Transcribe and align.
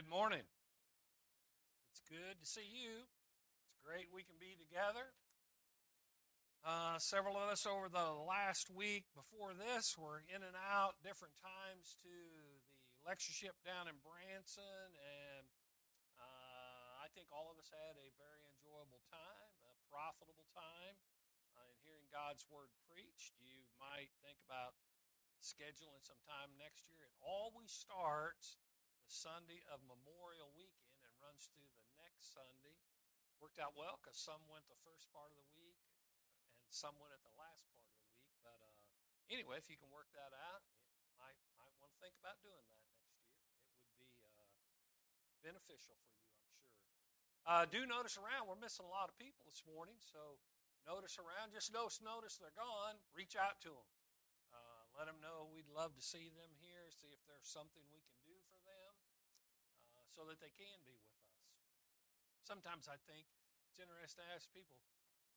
Good 0.00 0.08
morning. 0.08 0.48
It's 1.92 2.00
good 2.08 2.40
to 2.40 2.48
see 2.48 2.64
you. 2.64 3.04
It's 3.04 3.76
great 3.84 4.08
we 4.08 4.24
can 4.24 4.40
be 4.40 4.56
together. 4.56 5.12
Uh, 6.64 6.96
several 6.96 7.36
of 7.36 7.52
us 7.52 7.68
over 7.68 7.92
the 7.92 8.16
last 8.24 8.72
week 8.72 9.12
before 9.12 9.52
this 9.52 10.00
were 10.00 10.24
in 10.24 10.40
and 10.40 10.56
out 10.56 10.96
different 11.04 11.36
times 11.36 12.00
to 12.00 12.16
the 12.96 13.04
lectureship 13.04 13.60
down 13.60 13.92
in 13.92 14.00
Branson, 14.00 14.88
and 14.96 15.44
uh, 16.16 17.04
I 17.04 17.12
think 17.12 17.28
all 17.28 17.52
of 17.52 17.60
us 17.60 17.68
had 17.68 18.00
a 18.00 18.08
very 18.16 18.40
enjoyable 18.56 19.04
time, 19.12 19.52
a 19.68 19.76
profitable 19.92 20.48
time 20.56 20.96
uh, 21.60 21.68
in 21.68 21.76
hearing 21.84 22.08
God's 22.08 22.48
word 22.48 22.72
preached. 22.88 23.36
You 23.36 23.68
might 23.76 24.16
think 24.24 24.40
about 24.48 24.80
scheduling 25.44 26.00
some 26.00 26.24
time 26.24 26.56
next 26.56 26.88
year. 26.88 27.04
It 27.04 27.12
always 27.20 27.68
starts 27.68 28.56
Sunday 29.10 29.66
of 29.66 29.82
Memorial 29.82 30.54
Weekend 30.54 30.94
and 31.02 31.10
runs 31.18 31.50
through 31.50 31.66
the 31.66 31.82
next 31.98 32.30
Sunday. 32.30 32.78
Worked 33.42 33.58
out 33.58 33.74
well 33.74 33.98
because 33.98 34.14
some 34.14 34.38
went 34.46 34.70
the 34.70 34.78
first 34.86 35.10
part 35.10 35.34
of 35.34 35.42
the 35.42 35.50
week 35.58 35.82
and 36.62 36.70
some 36.70 36.94
went 37.02 37.10
at 37.10 37.18
the 37.26 37.34
last 37.34 37.66
part 37.74 37.82
of 37.82 37.90
the 37.90 38.06
week. 38.06 38.30
But 38.46 38.62
uh, 38.62 38.70
anyway, 39.26 39.58
if 39.58 39.66
you 39.66 39.74
can 39.74 39.90
work 39.90 40.06
that 40.14 40.30
out, 40.30 40.62
you 41.02 41.10
might 41.18 41.34
might 41.58 41.74
want 41.82 41.90
to 41.90 41.98
think 41.98 42.14
about 42.22 42.38
doing 42.38 42.62
that 42.70 42.86
next 42.94 43.10
year. 43.18 43.34
It 43.98 43.98
would 43.98 44.14
be 44.14 44.30
uh, 44.38 44.46
beneficial 45.42 45.98
for 46.06 46.14
you, 46.14 46.30
I'm 46.30 46.38
sure. 46.38 46.70
Uh, 47.42 47.64
do 47.66 47.82
notice 47.90 48.14
around, 48.14 48.46
we're 48.46 48.62
missing 48.62 48.86
a 48.86 48.92
lot 48.94 49.10
of 49.10 49.18
people 49.18 49.42
this 49.42 49.66
morning, 49.66 49.98
so 49.98 50.38
notice 50.86 51.18
around. 51.18 51.50
Just 51.50 51.74
notice, 51.74 51.98
notice 51.98 52.38
they're 52.38 52.54
gone. 52.54 53.02
Reach 53.10 53.34
out 53.34 53.58
to 53.66 53.74
them 53.74 53.88
let 55.00 55.08
them 55.08 55.24
know 55.24 55.48
we'd 55.48 55.72
love 55.72 55.96
to 55.96 56.04
see 56.04 56.28
them 56.28 56.52
here, 56.60 56.92
see 56.92 57.08
if 57.08 57.24
there's 57.24 57.48
something 57.48 57.80
we 57.88 58.04
can 58.04 58.20
do 58.20 58.36
for 58.52 58.60
them 58.68 58.92
uh, 59.96 60.04
so 60.12 60.28
that 60.28 60.36
they 60.44 60.52
can 60.52 60.76
be 60.84 60.92
with 60.92 61.16
us. 61.24 61.40
Sometimes 62.44 62.84
I 62.84 63.00
think 63.08 63.24
it's 63.72 63.80
interesting 63.80 64.20
to 64.20 64.28
ask 64.36 64.52
people, 64.52 64.76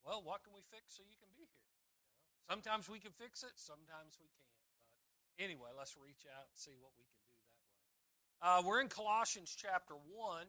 well, 0.04 0.20
what 0.20 0.44
can 0.44 0.52
we 0.52 0.68
fix 0.68 1.00
so 1.00 1.08
you 1.08 1.16
can 1.16 1.32
be 1.32 1.48
here? 1.48 1.72
You 1.80 1.88
know, 1.88 1.96
sometimes 2.44 2.92
we 2.92 3.00
can 3.00 3.16
fix 3.16 3.40
it, 3.48 3.56
sometimes 3.56 4.20
we 4.20 4.28
can't. 4.36 4.68
But 5.24 5.40
anyway, 5.40 5.72
let's 5.72 5.96
reach 5.96 6.28
out 6.28 6.52
and 6.52 6.60
see 6.60 6.76
what 6.76 6.92
we 7.00 7.08
can 7.08 7.24
do 7.24 7.32
that 7.40 7.56
way. 7.56 7.72
Uh, 8.44 8.60
we're 8.68 8.84
in 8.84 8.92
Colossians 8.92 9.56
chapter 9.56 9.96
1 9.96 10.44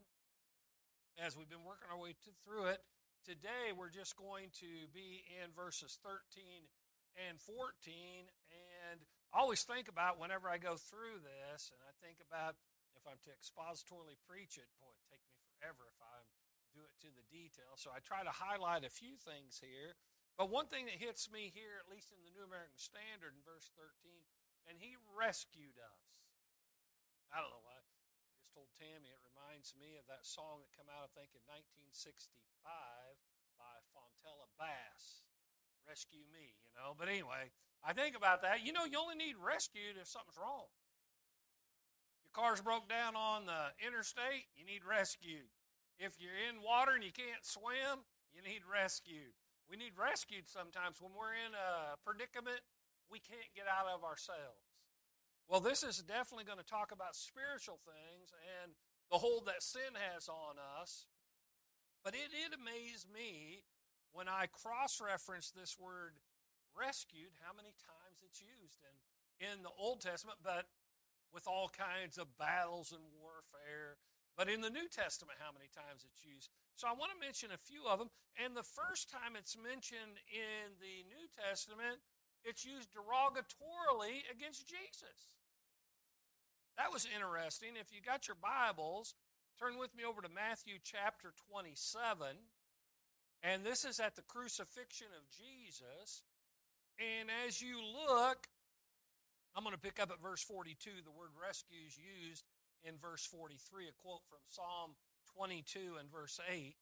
as 1.22 1.38
we've 1.38 1.46
been 1.46 1.62
working 1.62 1.86
our 1.86 2.02
way 2.02 2.18
to, 2.26 2.34
through 2.42 2.66
it. 2.74 2.82
Today, 3.22 3.70
we're 3.70 3.94
just 3.94 4.18
going 4.18 4.50
to 4.58 4.90
be 4.90 5.22
in 5.38 5.54
verses 5.54 6.02
13 6.02 6.66
and 7.14 7.38
14. 7.38 8.26
And 8.50 8.73
I 9.34 9.42
always 9.42 9.66
think 9.66 9.90
about 9.90 10.22
whenever 10.22 10.46
I 10.46 10.62
go 10.62 10.78
through 10.78 11.18
this, 11.24 11.74
and 11.74 11.80
I 11.82 11.92
think 11.98 12.22
about 12.22 12.54
if 12.94 13.02
I'm 13.02 13.18
to 13.26 13.34
expositorily 13.34 14.14
preach 14.24 14.56
it, 14.56 14.70
boy, 14.78 14.94
it'd 14.94 15.10
take 15.10 15.26
me 15.26 15.36
forever 15.58 15.90
if 15.90 15.98
I 15.98 16.22
do 16.74 16.82
it 16.86 16.94
to 17.02 17.10
the 17.10 17.26
detail. 17.30 17.74
So 17.74 17.90
I 17.90 18.02
try 18.02 18.22
to 18.22 18.30
highlight 18.34 18.86
a 18.86 18.90
few 18.90 19.18
things 19.18 19.58
here. 19.62 19.98
But 20.34 20.50
one 20.50 20.66
thing 20.66 20.90
that 20.90 20.98
hits 20.98 21.30
me 21.30 21.50
here, 21.54 21.78
at 21.78 21.86
least 21.86 22.10
in 22.10 22.18
the 22.22 22.34
New 22.34 22.42
American 22.42 22.78
Standard 22.78 23.38
in 23.38 23.42
verse 23.46 23.70
13, 23.78 24.26
and 24.66 24.78
he 24.82 24.98
rescued 25.14 25.78
us. 25.78 26.06
I 27.30 27.38
don't 27.38 27.54
know 27.54 27.62
why. 27.62 27.78
I 27.78 27.82
just 28.34 28.50
told 28.50 28.70
Tammy 28.74 29.14
it 29.14 29.22
reminds 29.22 29.74
me 29.78 29.94
of 29.94 30.06
that 30.10 30.26
song 30.26 30.62
that 30.62 30.74
came 30.74 30.90
out, 30.90 31.06
I 31.06 31.10
think, 31.14 31.34
in 31.34 31.42
1965 31.46 32.30
by 33.58 33.74
Fontella 33.94 34.50
Bass 34.58 35.22
rescue 35.88 36.26
me, 36.32 36.56
you 36.64 36.72
know. 36.76 36.96
But 36.96 37.08
anyway, 37.08 37.52
I 37.84 37.92
think 37.92 38.16
about 38.16 38.42
that. 38.42 38.64
You 38.64 38.72
know, 38.72 38.84
you 38.84 38.98
only 38.98 39.16
need 39.16 39.36
rescued 39.36 40.00
if 40.00 40.08
something's 40.08 40.40
wrong. 40.40 40.68
Your 42.24 42.34
car's 42.34 42.60
broke 42.60 42.88
down 42.88 43.14
on 43.14 43.46
the 43.46 43.72
interstate, 43.84 44.50
you 44.56 44.64
need 44.64 44.82
rescued. 44.82 45.52
If 45.98 46.18
you're 46.18 46.34
in 46.50 46.64
water 46.64 46.98
and 46.98 47.04
you 47.04 47.14
can't 47.14 47.46
swim, 47.46 48.02
you 48.34 48.42
need 48.42 48.66
rescued. 48.66 49.36
We 49.70 49.76
need 49.76 49.94
rescued 49.94 50.50
sometimes 50.50 50.98
when 51.00 51.14
we're 51.14 51.38
in 51.38 51.54
a 51.54 51.96
predicament 52.02 52.60
we 53.10 53.20
can't 53.20 53.52
get 53.54 53.68
out 53.68 53.86
of 53.86 54.04
ourselves. 54.04 54.74
Well, 55.48 55.60
this 55.60 55.84
is 55.84 56.00
definitely 56.00 56.48
going 56.48 56.60
to 56.60 56.66
talk 56.66 56.90
about 56.90 57.14
spiritual 57.14 57.78
things 57.84 58.32
and 58.32 58.72
the 59.12 59.20
hold 59.20 59.46
that 59.46 59.62
sin 59.62 59.92
has 59.94 60.28
on 60.28 60.56
us. 60.56 61.06
But 62.02 62.14
it 62.16 62.32
did 62.32 62.56
amaze 62.56 63.06
me 63.08 63.64
when 64.14 64.30
I 64.30 64.46
cross 64.46 65.02
reference 65.02 65.50
this 65.50 65.74
word 65.74 66.14
rescued, 66.78 67.34
how 67.42 67.50
many 67.50 67.74
times 67.82 68.22
it's 68.22 68.38
used 68.38 68.78
in, 68.86 68.94
in 69.50 69.66
the 69.66 69.74
Old 69.74 70.00
Testament, 70.00 70.38
but 70.38 70.70
with 71.34 71.50
all 71.50 71.66
kinds 71.66 72.16
of 72.16 72.38
battles 72.38 72.94
and 72.94 73.02
warfare. 73.18 73.98
But 74.38 74.46
in 74.46 74.62
the 74.62 74.70
New 74.70 74.86
Testament, 74.86 75.42
how 75.42 75.50
many 75.50 75.66
times 75.74 76.06
it's 76.06 76.22
used? 76.22 76.50
So 76.78 76.86
I 76.86 76.94
want 76.94 77.10
to 77.10 77.18
mention 77.18 77.50
a 77.50 77.58
few 77.58 77.90
of 77.90 77.98
them. 77.98 78.10
And 78.38 78.54
the 78.54 78.66
first 78.66 79.10
time 79.10 79.34
it's 79.34 79.58
mentioned 79.58 80.22
in 80.30 80.78
the 80.78 81.02
New 81.10 81.26
Testament, 81.34 81.98
it's 82.46 82.62
used 82.62 82.94
derogatorily 82.94 84.26
against 84.30 84.70
Jesus. 84.70 85.38
That 86.78 86.94
was 86.94 87.06
interesting. 87.06 87.74
If 87.78 87.94
you 87.94 88.02
got 88.02 88.26
your 88.26 88.38
Bibles, 88.38 89.14
turn 89.58 89.78
with 89.78 89.94
me 89.94 90.02
over 90.02 90.22
to 90.22 90.30
Matthew 90.30 90.82
chapter 90.82 91.30
27. 91.50 92.50
And 93.44 93.62
this 93.62 93.84
is 93.84 94.00
at 94.00 94.16
the 94.16 94.22
crucifixion 94.22 95.08
of 95.12 95.28
Jesus. 95.28 96.22
And 96.98 97.28
as 97.46 97.60
you 97.60 97.76
look, 97.76 98.48
I'm 99.54 99.62
going 99.62 99.76
to 99.76 99.80
pick 99.80 100.00
up 100.00 100.10
at 100.10 100.22
verse 100.22 100.42
42. 100.42 100.90
The 101.04 101.10
word 101.10 101.36
rescue 101.36 101.84
is 101.86 101.98
used 102.00 102.44
in 102.82 102.94
verse 102.96 103.26
43, 103.26 103.88
a 103.88 104.02
quote 104.02 104.24
from 104.28 104.40
Psalm 104.48 104.96
22 105.36 106.00
and 106.00 106.10
verse 106.10 106.40
8. 106.50 106.74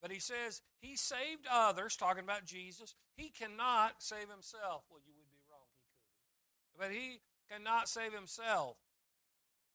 But 0.00 0.10
he 0.10 0.20
says, 0.20 0.62
He 0.80 0.96
saved 0.96 1.46
others, 1.50 1.96
talking 1.96 2.24
about 2.24 2.44
Jesus. 2.44 2.94
He 3.16 3.28
cannot 3.28 4.02
save 4.02 4.30
himself. 4.30 4.84
Well, 4.88 5.00
you 5.04 5.12
would 5.16 5.30
be 5.30 5.44
wrong, 5.48 5.68
he 5.76 5.84
could. 5.92 6.80
But 6.80 6.92
he 6.92 7.20
cannot 7.50 7.88
save 7.88 8.12
himself. 8.12 8.76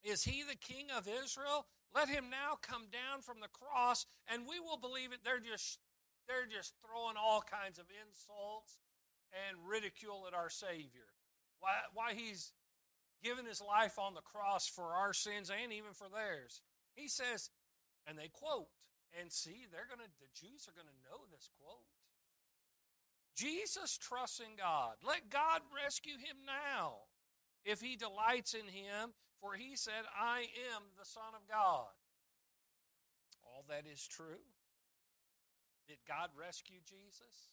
Is 0.03 0.24
he 0.24 0.44
the 0.44 0.58
king 0.58 0.88
of 0.96 1.08
Israel? 1.08 1.68
Let 1.94 2.09
him 2.09 2.30
now 2.30 2.58
come 2.62 2.88
down 2.91 3.22
from 3.22 3.41
the 3.41 3.47
cross, 3.47 4.06
and 4.31 4.47
we 4.47 4.59
will 4.59 4.78
believe 4.78 5.12
it. 5.12 5.20
They're 5.24 5.40
just 5.40 5.80
they're 6.29 6.45
just 6.45 6.78
throwing 6.85 7.17
all 7.17 7.41
kinds 7.41 7.81
of 7.81 7.90
insults 7.90 8.78
and 9.34 9.57
ridicule 9.66 10.29
at 10.29 10.38
our 10.38 10.50
Savior. 10.50 11.09
Why, 11.57 11.90
why 11.97 12.13
he's 12.13 12.53
given 13.25 13.45
his 13.45 13.62
life 13.62 14.00
on 14.00 14.13
the 14.13 14.22
cross 14.23 14.69
for 14.69 14.94
our 14.94 15.12
sins 15.12 15.50
and 15.50 15.73
even 15.73 15.91
for 15.91 16.07
theirs. 16.07 16.62
He 16.95 17.09
says, 17.09 17.50
and 18.07 18.17
they 18.17 18.29
quote, 18.29 18.69
and 19.19 19.31
see, 19.34 19.66
they're 19.66 19.90
gonna 19.90 20.07
the 20.22 20.29
Jews 20.38 20.69
are 20.69 20.78
gonna 20.78 20.95
know 21.01 21.25
this 21.34 21.50
quote. 21.57 21.90
Jesus 23.35 23.97
trusts 23.97 24.40
in 24.40 24.56
God. 24.57 25.01
Let 25.06 25.29
God 25.29 25.61
rescue 25.73 26.13
him 26.13 26.46
now 26.46 27.09
if 27.66 27.81
he 27.81 27.96
delights 27.96 28.53
in 28.53 28.67
him, 28.67 29.16
for 29.41 29.56
he 29.56 29.75
said, 29.75 30.06
I 30.13 30.46
am 30.75 30.94
the 31.00 31.06
Son 31.06 31.34
of 31.34 31.47
God. 31.50 31.96
All 33.44 33.66
that 33.69 33.85
is 33.91 34.06
true. 34.06 34.44
Did 35.89 36.05
God 36.05 36.29
rescue 36.38 36.85
Jesus? 36.85 37.50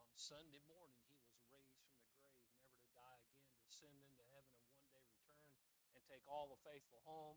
On 0.00 0.08
Sunday 0.16 0.64
morning, 0.64 0.96
he 1.12 1.12
was 1.28 1.44
raised 1.52 1.76
from 1.76 1.92
the 1.92 2.08
grave, 2.08 2.40
never 2.56 2.72
to 2.72 2.88
die 2.96 3.20
again, 3.20 3.44
to 3.52 3.60
ascend 3.68 4.00
into 4.00 4.24
heaven, 4.32 4.56
and 4.56 4.72
one 4.72 4.88
day 4.96 5.04
return 5.12 5.52
and 5.92 6.00
take 6.08 6.24
all 6.24 6.48
the 6.48 6.56
faithful 6.64 7.04
home. 7.04 7.36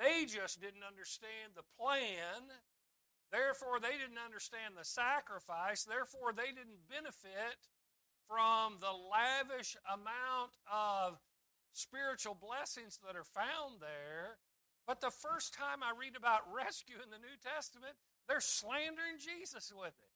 They 0.00 0.24
just 0.24 0.64
didn't 0.64 0.88
understand 0.88 1.52
the 1.52 1.68
plan. 1.76 2.48
Therefore, 3.28 3.76
they 3.76 4.00
didn't 4.00 4.16
understand 4.16 4.72
the 4.72 4.88
sacrifice. 4.88 5.84
Therefore, 5.84 6.32
they 6.32 6.56
didn't 6.56 6.88
benefit 6.88 7.68
from 8.24 8.80
the 8.80 8.96
lavish 8.96 9.76
amount 9.84 10.56
of 10.64 11.20
spiritual 11.76 12.32
blessings 12.32 12.96
that 13.04 13.20
are 13.20 13.28
found 13.36 13.84
there. 13.84 14.40
But 14.88 15.04
the 15.04 15.12
first 15.12 15.52
time 15.52 15.84
I 15.84 15.92
read 15.92 16.16
about 16.16 16.48
rescue 16.56 16.96
in 17.04 17.12
the 17.12 17.20
New 17.20 17.36
Testament, 17.36 18.00
they're 18.26 18.42
slandering 18.42 19.22
Jesus 19.22 19.70
with 19.70 19.94
it. 19.94 20.14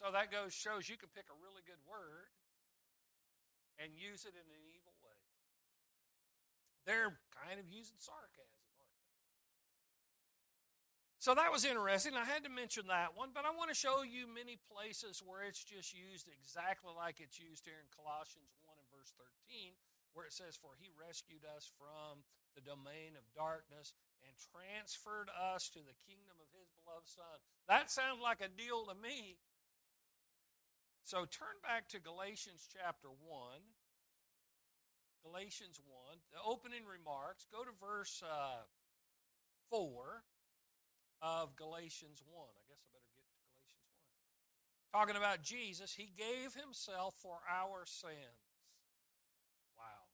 So 0.00 0.08
that 0.08 0.32
goes 0.32 0.56
shows 0.56 0.88
you 0.88 0.96
can 0.96 1.12
pick 1.12 1.28
a 1.28 1.36
really 1.36 1.60
good 1.68 1.80
word 1.84 2.32
and 3.76 3.92
use 3.92 4.24
it 4.24 4.32
in 4.32 4.48
an 4.48 4.64
evil 4.72 4.96
way. 5.04 5.20
They're 6.88 7.20
kind 7.36 7.60
of 7.60 7.68
using 7.68 8.00
sarcasm, 8.00 8.64
aren't 8.80 8.96
they? 8.96 9.12
So 11.20 11.36
that 11.36 11.52
was 11.52 11.68
interesting. 11.68 12.16
I 12.16 12.24
had 12.24 12.48
to 12.48 12.52
mention 12.52 12.88
that 12.88 13.12
one, 13.12 13.36
but 13.36 13.44
I 13.44 13.52
want 13.52 13.68
to 13.68 13.76
show 13.76 14.00
you 14.00 14.24
many 14.24 14.56
places 14.72 15.20
where 15.20 15.44
it's 15.44 15.60
just 15.60 15.92
used 15.92 16.32
exactly 16.32 16.96
like 16.96 17.20
it's 17.20 17.36
used 17.36 17.68
here 17.68 17.76
in 17.76 17.92
Colossians 17.92 18.56
1 18.64 18.72
and 18.80 18.88
verse 18.88 19.12
13, 19.20 19.76
where 20.16 20.24
it 20.24 20.32
says, 20.32 20.56
For 20.56 20.80
he 20.80 20.88
rescued 20.96 21.44
us 21.44 21.68
from 21.76 22.24
the 22.54 22.64
domain 22.64 23.14
of 23.14 23.24
darkness 23.34 23.94
and 24.26 24.34
transferred 24.36 25.30
us 25.30 25.70
to 25.72 25.80
the 25.80 25.96
kingdom 26.06 26.36
of 26.38 26.50
his 26.52 26.68
beloved 26.76 27.08
Son. 27.08 27.38
That 27.68 27.90
sounds 27.90 28.20
like 28.22 28.42
a 28.42 28.50
deal 28.50 28.84
to 28.86 28.96
me. 28.96 29.40
So 31.04 31.26
turn 31.26 31.58
back 31.62 31.88
to 31.90 31.98
Galatians 31.98 32.68
chapter 32.70 33.08
1. 33.08 33.18
Galatians 35.20 35.80
1, 35.84 36.16
the 36.32 36.40
opening 36.40 36.88
remarks. 36.88 37.44
Go 37.52 37.60
to 37.64 37.74
verse 37.76 38.22
uh, 38.24 38.64
4 39.68 40.24
of 41.20 41.56
Galatians 41.56 42.24
1. 42.24 42.32
I 42.32 42.62
guess 42.68 42.80
I 42.80 42.88
better 42.94 43.12
get 43.12 43.28
to 43.28 43.36
Galatians 43.44 43.84
1. 44.88 44.96
Talking 44.96 45.16
about 45.20 45.44
Jesus, 45.44 45.92
he 45.92 46.08
gave 46.16 46.56
himself 46.56 47.14
for 47.20 47.44
our 47.44 47.84
sins. 47.84 48.56
Wow. 49.76 50.08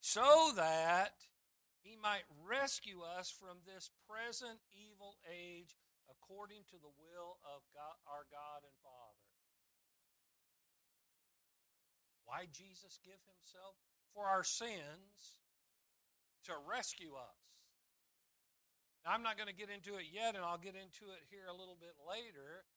So 0.00 0.52
that 0.56 1.14
he 1.88 1.96
might 1.96 2.28
rescue 2.44 3.00
us 3.00 3.32
from 3.32 3.64
this 3.64 3.88
present 4.04 4.60
evil 4.76 5.16
age 5.24 5.72
according 6.12 6.68
to 6.68 6.76
the 6.76 6.92
will 7.00 7.40
of 7.48 7.64
God, 7.72 7.96
our 8.04 8.28
God 8.28 8.60
and 8.60 8.76
Father. 8.84 9.24
Why 12.28 12.44
Jesus 12.52 13.00
give 13.00 13.16
himself? 13.24 13.80
For 14.12 14.28
our 14.28 14.44
sins 14.44 15.40
to 16.44 16.52
rescue 16.68 17.16
us. 17.16 17.40
Now, 19.04 19.16
I'm 19.16 19.24
not 19.24 19.40
going 19.40 19.48
to 19.48 19.56
get 19.56 19.72
into 19.72 19.96
it 19.96 20.12
yet, 20.12 20.36
and 20.36 20.44
I'll 20.44 20.60
get 20.60 20.76
into 20.76 21.08
it 21.16 21.24
here 21.32 21.48
a 21.48 21.56
little 21.56 21.80
bit 21.80 21.96
later. 22.04 22.68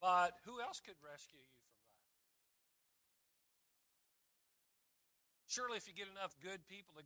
But 0.00 0.40
who 0.48 0.64
else 0.64 0.80
could 0.80 0.96
rescue 1.04 1.44
you 1.44 1.52
from 1.60 1.76
that? 1.76 1.92
Surely, 5.44 5.76
if 5.76 5.84
you 5.84 5.92
get 5.92 6.08
enough 6.08 6.32
good 6.40 6.64
people 6.64 6.96
to. 6.96 7.04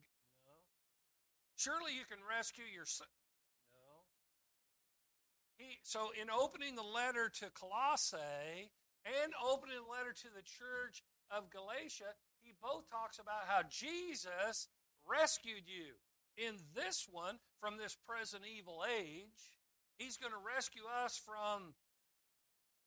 Surely 1.58 1.90
you 1.99 2.06
can 2.06 2.22
rescue 2.22 2.70
yourself. 2.70 3.10
No. 3.75 4.06
He, 5.58 5.82
so, 5.82 6.14
in 6.14 6.31
opening 6.31 6.76
the 6.78 6.87
letter 6.87 7.28
to 7.43 7.50
Colossae 7.50 8.70
and 9.02 9.34
opening 9.43 9.82
the 9.82 9.90
letter 9.90 10.14
to 10.14 10.31
the 10.31 10.46
church 10.46 11.02
of 11.34 11.50
Galatia, 11.50 12.14
he 12.38 12.55
both 12.62 12.88
talks 12.88 13.19
about 13.19 13.50
how 13.50 13.66
Jesus 13.66 14.69
rescued 15.02 15.66
you. 15.66 15.99
In 16.38 16.62
this 16.78 17.08
one, 17.10 17.43
from 17.58 17.76
this 17.76 17.99
present 18.06 18.44
evil 18.46 18.87
age, 18.87 19.58
he's 19.99 20.16
going 20.16 20.31
to 20.31 20.38
rescue 20.38 20.87
us 20.87 21.19
from 21.19 21.75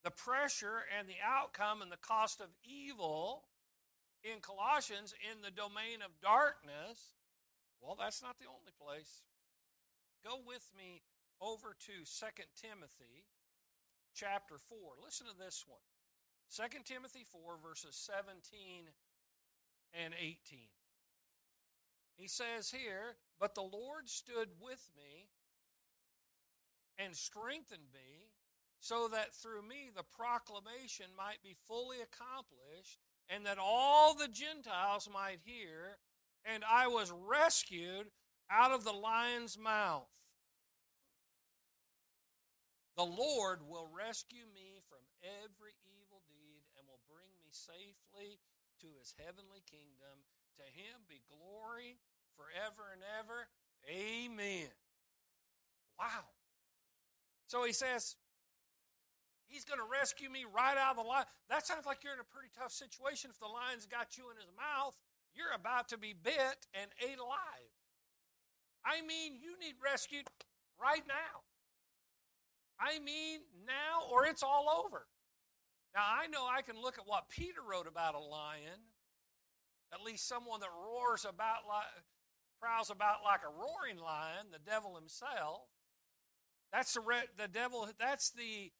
the 0.06 0.12
pressure 0.12 0.88
and 0.97 1.09
the 1.09 1.19
outcome 1.19 1.81
and 1.81 1.91
the 1.91 2.00
cost 2.00 2.39
of 2.39 2.56
evil 2.63 3.44
in 4.23 4.39
Colossians 4.39 5.13
in 5.19 5.41
the 5.41 5.51
domain 5.51 6.00
of 6.00 6.21
darkness. 6.21 7.19
Well, 7.81 7.98
that's 8.00 8.22
not 8.22 8.38
the 8.38 8.45
only 8.45 8.72
place. 8.78 9.24
Go 10.24 10.38
with 10.45 10.69
me 10.78 11.01
over 11.42 11.74
to 11.89 12.06
2 12.06 12.06
Timothy 12.56 13.25
chapter 14.13 14.57
4. 14.57 14.78
Listen 15.04 15.28
to 15.28 15.38
this 15.38 15.66
one. 15.68 15.81
2 16.56 16.83
Timothy 16.86 17.25
4, 17.25 17.57
verses 17.57 17.95
17 17.95 18.86
and 19.94 20.13
18. 20.13 20.38
He 22.16 22.28
says 22.28 22.69
here, 22.69 23.18
But 23.39 23.56
the 23.56 23.62
Lord 23.62 24.10
stood 24.10 24.50
with 24.62 24.89
me 24.95 25.30
and 27.00 27.16
strengthened 27.16 27.89
me, 27.94 28.30
so 28.80 29.07
that 29.07 29.33
through 29.33 29.62
me 29.62 29.89
the 29.95 30.04
proclamation 30.04 31.07
might 31.18 31.42
be 31.44 31.56
fully 31.68 31.98
accomplished, 31.98 33.00
and 33.30 33.45
that 33.45 33.57
all 33.60 34.13
the 34.13 34.28
Gentiles 34.28 35.10
might 35.12 35.39
hear, 35.44 35.98
and 36.45 36.63
I 36.63 36.88
was 36.88 37.11
rescued 37.11 38.07
out 38.49 38.71
of 38.71 38.83
the 38.83 38.91
lion's 38.91 39.57
mouth. 39.57 40.09
The 42.97 43.03
Lord 43.03 43.59
will 43.67 43.88
rescue 43.88 44.45
me 44.53 44.83
from 44.89 44.99
every 45.23 45.73
evil 45.88 46.21
deed 46.27 46.67
and 46.77 46.85
will 46.88 47.01
bring 47.07 47.31
me 47.39 47.49
safely 47.49 48.38
to 48.81 48.88
his 48.99 49.15
heavenly 49.17 49.63
kingdom. 49.65 50.27
To 50.59 50.65
him 50.67 51.07
be 51.07 51.23
glory 51.25 51.97
forever 52.35 52.91
and 52.91 53.01
ever. 53.17 53.47
Amen. 53.87 54.69
Wow. 55.97 56.29
So 57.47 57.63
he 57.65 57.73
says, 57.73 58.17
He's 59.51 59.67
going 59.67 59.83
to 59.83 59.89
rescue 59.91 60.31
me 60.31 60.47
right 60.47 60.79
out 60.79 60.95
of 60.95 61.03
the 61.03 61.03
lion. 61.03 61.27
That 61.51 61.67
sounds 61.67 61.85
like 61.85 62.07
you're 62.07 62.15
in 62.15 62.23
a 62.23 62.31
pretty 62.31 62.47
tough 62.55 62.71
situation. 62.71 63.35
If 63.35 63.39
the 63.44 63.51
lion's 63.51 63.83
got 63.83 64.15
you 64.15 64.31
in 64.31 64.39
his 64.39 64.47
mouth, 64.55 64.95
you're 65.36 65.56
about 65.56 65.89
to 65.89 65.98
be 65.98 66.13
bit 66.13 66.68
and 66.74 66.92
ate 67.01 67.19
alive. 67.19 67.72
I 68.86 69.01
mean, 69.06 69.36
you 69.36 69.60
need 69.60 69.75
rescued 69.83 70.25
right 70.81 71.04
now. 71.07 71.45
I 72.80 73.00
mean, 73.00 73.42
now 73.66 74.10
or 74.12 74.25
it's 74.25 74.44
all 74.44 74.86
over. 74.86 75.06
Now, 75.94 76.01
I 76.01 76.28
know 76.28 76.48
I 76.48 76.62
can 76.62 76.81
look 76.81 76.98
at 76.98 77.06
what 77.06 77.30
Peter 77.30 77.62
wrote 77.69 77.88
about 77.88 78.16
a 78.16 78.19
lion, 78.19 78.89
at 79.94 80.01
least 80.01 80.28
someone 80.28 80.62
that 80.62 80.69
roars 80.74 81.25
about 81.25 81.68
like, 81.68 81.86
prowls 82.62 82.89
about 82.89 83.18
like 83.24 83.42
a 83.44 83.50
roaring 83.51 84.01
lion, 84.01 84.48
the 84.51 84.60
devil 84.60 84.95
himself. 84.95 85.68
That's 86.72 86.94
the, 86.94 87.01
re- 87.01 87.30
the 87.38 87.48
devil, 87.48 87.88
that's 88.00 88.31
the 88.31 88.72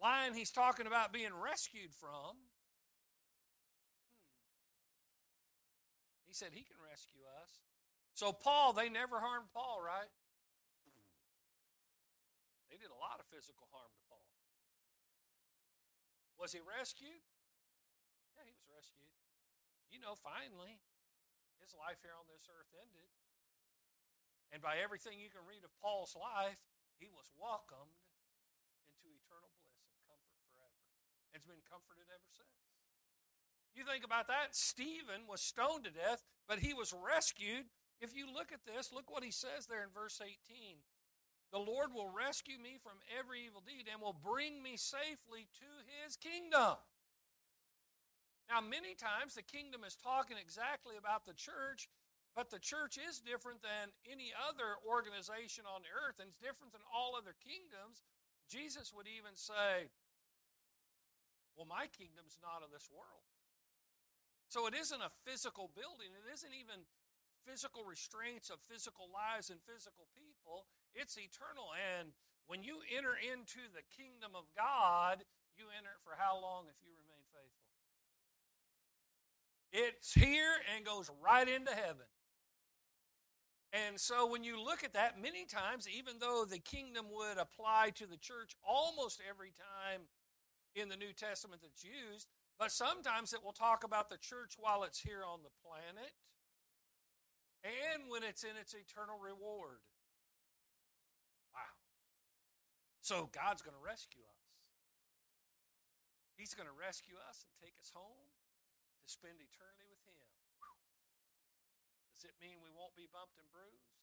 lion 0.00 0.34
he's 0.34 0.50
talking 0.50 0.86
about 0.86 1.12
being 1.12 1.34
rescued 1.34 1.92
from. 1.92 2.36
He 6.30 6.38
said 6.38 6.54
he 6.54 6.62
can 6.62 6.78
rescue 6.78 7.26
us. 7.42 7.58
So, 8.14 8.30
Paul, 8.30 8.70
they 8.70 8.86
never 8.86 9.18
harmed 9.18 9.50
Paul, 9.50 9.82
right? 9.82 10.06
They 12.70 12.78
did 12.78 12.94
a 12.94 13.02
lot 13.02 13.18
of 13.18 13.26
physical 13.34 13.66
harm 13.74 13.90
to 13.90 14.02
Paul. 14.06 14.22
was 16.38 16.54
he 16.54 16.62
rescued? 16.62 17.26
Yeah, 18.38 18.46
he 18.46 18.54
was 18.54 18.62
rescued. 18.70 19.10
You 19.90 19.98
know, 19.98 20.14
finally, 20.14 20.78
his 21.58 21.74
life 21.74 21.98
here 21.98 22.14
on 22.14 22.30
this 22.30 22.46
earth 22.46 22.70
ended. 22.78 23.10
And 24.54 24.62
by 24.62 24.78
everything 24.78 25.18
you 25.18 25.34
can 25.34 25.42
read 25.42 25.66
of 25.66 25.74
Paul's 25.82 26.14
life, 26.14 26.62
he 27.02 27.10
was 27.10 27.26
welcomed 27.34 27.98
into 28.86 29.10
eternal 29.10 29.50
bliss 29.58 29.82
and 29.82 29.98
comfort 30.06 30.38
forever. 30.46 30.78
And 31.34 31.42
has 31.42 31.50
been 31.50 31.66
comforted 31.66 32.06
ever 32.06 32.30
since. 32.30 32.59
You 33.74 33.84
think 33.84 34.04
about 34.04 34.26
that. 34.26 34.52
Stephen 34.52 35.28
was 35.28 35.40
stoned 35.40 35.84
to 35.84 35.90
death, 35.90 36.24
but 36.48 36.58
he 36.58 36.74
was 36.74 36.92
rescued. 36.92 37.70
If 38.00 38.16
you 38.16 38.26
look 38.26 38.50
at 38.50 38.66
this, 38.66 38.92
look 38.92 39.10
what 39.10 39.24
he 39.24 39.30
says 39.30 39.66
there 39.68 39.82
in 39.82 39.94
verse 39.94 40.20
18. 40.20 40.82
The 41.52 41.62
Lord 41.62 41.90
will 41.94 42.10
rescue 42.10 42.58
me 42.58 42.78
from 42.78 43.02
every 43.10 43.46
evil 43.46 43.62
deed 43.62 43.90
and 43.90 43.98
will 43.98 44.14
bring 44.14 44.62
me 44.62 44.78
safely 44.78 45.50
to 45.58 45.70
his 45.86 46.14
kingdom. 46.14 46.78
Now, 48.50 48.58
many 48.58 48.98
times 48.98 49.38
the 49.38 49.46
kingdom 49.46 49.86
is 49.86 49.94
talking 49.94 50.38
exactly 50.38 50.98
about 50.98 51.26
the 51.26 51.34
church, 51.34 51.86
but 52.34 52.50
the 52.50 52.58
church 52.58 52.98
is 52.98 53.22
different 53.22 53.62
than 53.62 53.94
any 54.06 54.34
other 54.34 54.78
organization 54.82 55.66
on 55.70 55.86
earth 55.86 56.18
and 56.18 56.30
it's 56.30 56.42
different 56.42 56.74
than 56.74 56.82
all 56.90 57.14
other 57.14 57.34
kingdoms. 57.38 58.02
Jesus 58.50 58.90
would 58.90 59.06
even 59.06 59.38
say, 59.38 59.90
Well, 61.54 61.66
my 61.66 61.86
kingdom's 61.90 62.38
not 62.42 62.66
of 62.66 62.74
this 62.74 62.90
world. 62.90 63.29
So 64.50 64.66
it 64.66 64.74
isn't 64.74 64.98
a 64.98 65.14
physical 65.22 65.70
building, 65.70 66.10
it 66.10 66.26
isn't 66.26 66.50
even 66.50 66.82
physical 67.46 67.86
restraints 67.86 68.50
of 68.50 68.58
physical 68.66 69.06
lives 69.06 69.48
and 69.48 69.62
physical 69.62 70.10
people. 70.18 70.66
It's 70.90 71.14
eternal. 71.14 71.70
And 71.78 72.10
when 72.50 72.66
you 72.66 72.82
enter 72.90 73.14
into 73.14 73.62
the 73.70 73.86
kingdom 73.94 74.34
of 74.34 74.50
God, 74.58 75.22
you 75.54 75.70
enter 75.70 75.94
it 75.94 76.02
for 76.02 76.18
how 76.18 76.34
long 76.34 76.66
if 76.66 76.74
you 76.82 76.90
remain 76.90 77.22
faithful? 77.30 77.70
It's 79.70 80.10
here 80.18 80.58
and 80.74 80.84
goes 80.84 81.06
right 81.22 81.46
into 81.46 81.70
heaven. 81.70 82.10
And 83.70 84.02
so 84.02 84.26
when 84.26 84.42
you 84.42 84.58
look 84.58 84.82
at 84.82 84.98
that, 84.98 85.14
many 85.22 85.46
times, 85.46 85.86
even 85.86 86.18
though 86.18 86.42
the 86.42 86.58
kingdom 86.58 87.06
would 87.14 87.38
apply 87.38 87.94
to 88.02 88.06
the 88.06 88.18
church 88.18 88.58
almost 88.66 89.22
every 89.22 89.54
time 89.54 90.10
in 90.74 90.88
the 90.88 90.98
New 90.98 91.12
Testament 91.14 91.62
that's 91.62 91.86
used, 91.86 92.26
but 92.60 92.68
sometimes 92.68 93.32
it 93.32 93.40
will 93.40 93.56
talk 93.56 93.88
about 93.88 94.12
the 94.12 94.20
church 94.20 94.60
while 94.60 94.84
it's 94.84 95.00
here 95.00 95.24
on 95.24 95.40
the 95.40 95.54
planet 95.64 96.12
and 97.64 98.04
when 98.12 98.20
it's 98.20 98.44
in 98.44 98.52
its 98.60 98.76
eternal 98.76 99.16
reward. 99.16 99.80
Wow. 101.56 101.72
So 103.00 103.32
God's 103.32 103.64
going 103.64 103.80
to 103.80 103.80
rescue 103.80 104.20
us. 104.28 104.44
He's 106.36 106.52
going 106.52 106.68
to 106.68 106.76
rescue 106.76 107.16
us 107.16 107.48
and 107.48 107.52
take 107.56 107.80
us 107.80 107.96
home 107.96 108.28
to 108.28 109.08
spend 109.08 109.40
eternity 109.40 109.88
with 109.88 110.04
Him. 110.04 110.28
Does 112.12 112.28
it 112.28 112.36
mean 112.44 112.60
we 112.60 112.68
won't 112.68 112.92
be 112.92 113.08
bumped 113.08 113.40
and 113.40 113.48
bruised? 113.48 113.96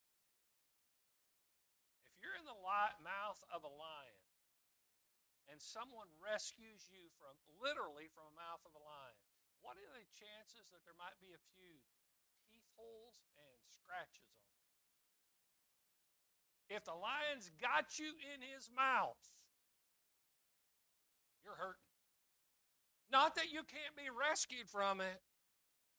If 2.10 2.18
you're 2.18 2.34
in 2.34 2.50
the 2.50 2.58
mouth 2.58 3.42
of 3.54 3.62
a 3.62 3.70
lion 3.70 4.27
and 5.48 5.64
someone 5.64 6.12
rescues 6.20 6.92
you 6.92 7.08
from 7.16 7.36
literally 7.60 8.12
from 8.12 8.28
the 8.32 8.40
mouth 8.40 8.62
of 8.68 8.76
a 8.76 8.84
lion, 8.84 9.18
what 9.64 9.80
are 9.80 9.92
the 9.96 10.06
chances 10.14 10.70
that 10.70 10.84
there 10.84 10.98
might 11.00 11.18
be 11.24 11.34
a 11.34 11.42
few 11.56 11.82
teeth 12.48 12.70
holes 12.78 13.24
and 13.36 13.60
scratches 13.68 14.32
on 14.32 14.48
you. 14.54 14.68
If 16.68 16.84
the 16.84 16.96
lion's 16.96 17.52
got 17.60 17.96
you 18.00 18.12
in 18.36 18.44
his 18.44 18.68
mouth, 18.72 19.20
you're 21.44 21.56
hurting. 21.56 21.88
Not 23.08 23.36
that 23.40 23.52
you 23.52 23.64
can't 23.64 23.96
be 23.96 24.12
rescued 24.12 24.68
from 24.68 25.00
it, 25.00 25.24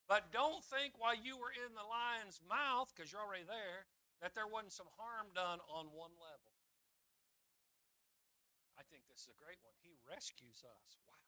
but 0.09 0.33
don't 0.33 0.65
think 0.65 0.97
while 1.01 1.17
you 1.17 1.41
were 1.41 1.53
in 1.53 1.73
the 1.73 1.85
lion's 1.85 2.41
mouth, 2.45 2.93
because 2.93 3.13
you're 3.13 3.25
already 3.25 3.49
there, 3.49 3.89
that 4.21 4.37
there 4.37 4.49
wasn't 4.49 4.77
some 4.77 4.93
harm 5.01 5.33
done 5.33 5.61
on 5.73 5.89
one 5.97 6.13
level. 6.21 6.48
This 9.19 9.27
is 9.27 9.35
a 9.35 9.43
great 9.43 9.59
one. 9.67 9.75
He 9.83 9.99
rescues 10.07 10.63
us. 10.63 11.03
Wow. 11.11 11.19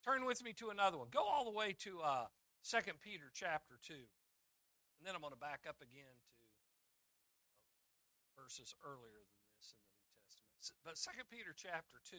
Turn 0.00 0.24
with 0.24 0.40
me 0.40 0.56
to 0.56 0.72
another 0.72 0.96
one. 0.96 1.12
Go 1.12 1.20
all 1.20 1.44
the 1.44 1.52
way 1.52 1.76
to 1.84 2.00
uh, 2.00 2.32
2 2.64 2.96
Peter 3.04 3.28
chapter 3.36 3.76
2. 3.84 3.92
And 3.92 5.04
then 5.04 5.12
I'm 5.12 5.20
going 5.20 5.36
to 5.36 5.38
back 5.38 5.68
up 5.68 5.76
again 5.84 6.16
to 6.40 6.48
uh, 6.48 8.40
verses 8.40 8.72
earlier 8.80 9.20
than 9.20 9.44
this 9.52 9.76
in 9.76 9.84
the 9.84 9.92
New 10.00 10.08
Testament. 10.16 10.80
But 10.80 10.96
2 10.96 11.28
Peter 11.28 11.52
chapter 11.52 12.00
2 12.08 12.16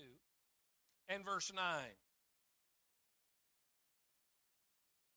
and 1.09 1.25
verse 1.25 1.49
9. 1.49 1.65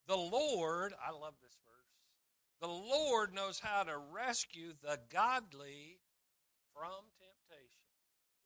The 0.09 0.17
Lord, 0.17 0.97
I 0.97 1.13
love 1.13 1.37
this 1.45 1.61
verse, 1.61 1.93
the 2.65 2.73
Lord 2.73 3.37
knows 3.37 3.61
how 3.61 3.85
to 3.85 4.01
rescue 4.01 4.73
the 4.81 4.97
godly 5.13 6.01
from 6.73 7.05
temptation. 7.21 7.81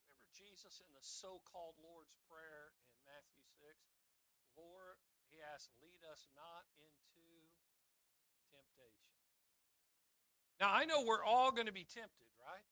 Remember 0.05 0.29
Jesus 0.37 0.81
in 0.81 0.85
the 0.85 0.93
so 1.05 1.45
called 1.45 1.77
Lord's 1.85 2.17
Prayer 2.25 2.73
in 2.89 2.97
Matthew 3.05 3.45
6? 3.61 3.77
Lord, 4.57 4.97
he 5.29 5.45
asks, 5.45 5.69
lead 5.85 6.01
us 6.09 6.33
not 6.33 6.65
into 6.81 7.53
temptation. 8.49 9.13
Now, 10.57 10.73
I 10.73 10.89
know 10.89 11.05
we're 11.05 11.25
all 11.25 11.53
going 11.53 11.69
to 11.69 11.77
be 11.77 11.85
tempted, 11.85 12.33
right? 12.41 12.65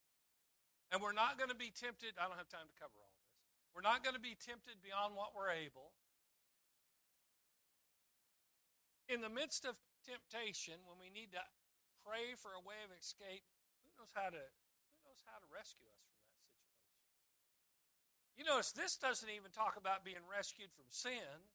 And 0.88 1.04
we're 1.04 1.16
not 1.16 1.36
going 1.36 1.52
to 1.52 1.58
be 1.58 1.68
tempted. 1.68 2.16
I 2.16 2.24
don't 2.26 2.40
have 2.40 2.48
time 2.48 2.68
to 2.68 2.76
cover 2.80 2.96
all 2.96 3.12
this. 3.20 3.36
We're 3.76 3.84
not 3.84 4.00
going 4.00 4.16
to 4.16 4.22
be 4.22 4.36
tempted 4.36 4.80
beyond 4.80 5.12
what 5.12 5.36
we're 5.36 5.52
able. 5.52 5.92
in 9.12 9.20
the 9.20 9.28
midst 9.28 9.68
of 9.68 9.76
temptation, 10.00 10.80
when 10.88 10.96
we 10.96 11.12
need 11.12 11.36
to 11.36 11.44
pray 12.00 12.32
for 12.32 12.56
a 12.56 12.62
way 12.64 12.80
of 12.80 12.88
escape, 12.96 13.44
who 13.84 13.92
knows 14.00 14.08
how 14.16 14.32
to 14.32 14.40
who 14.40 14.98
knows 15.04 15.20
how 15.28 15.36
to 15.36 15.48
rescue 15.52 15.84
us 15.92 16.00
from 16.00 16.16
that? 16.24 16.31
You 18.36 18.44
notice 18.44 18.72
this 18.72 18.96
doesn't 18.96 19.28
even 19.28 19.52
talk 19.52 19.76
about 19.76 20.04
being 20.04 20.24
rescued 20.24 20.72
from 20.72 20.88
sin. 20.88 21.46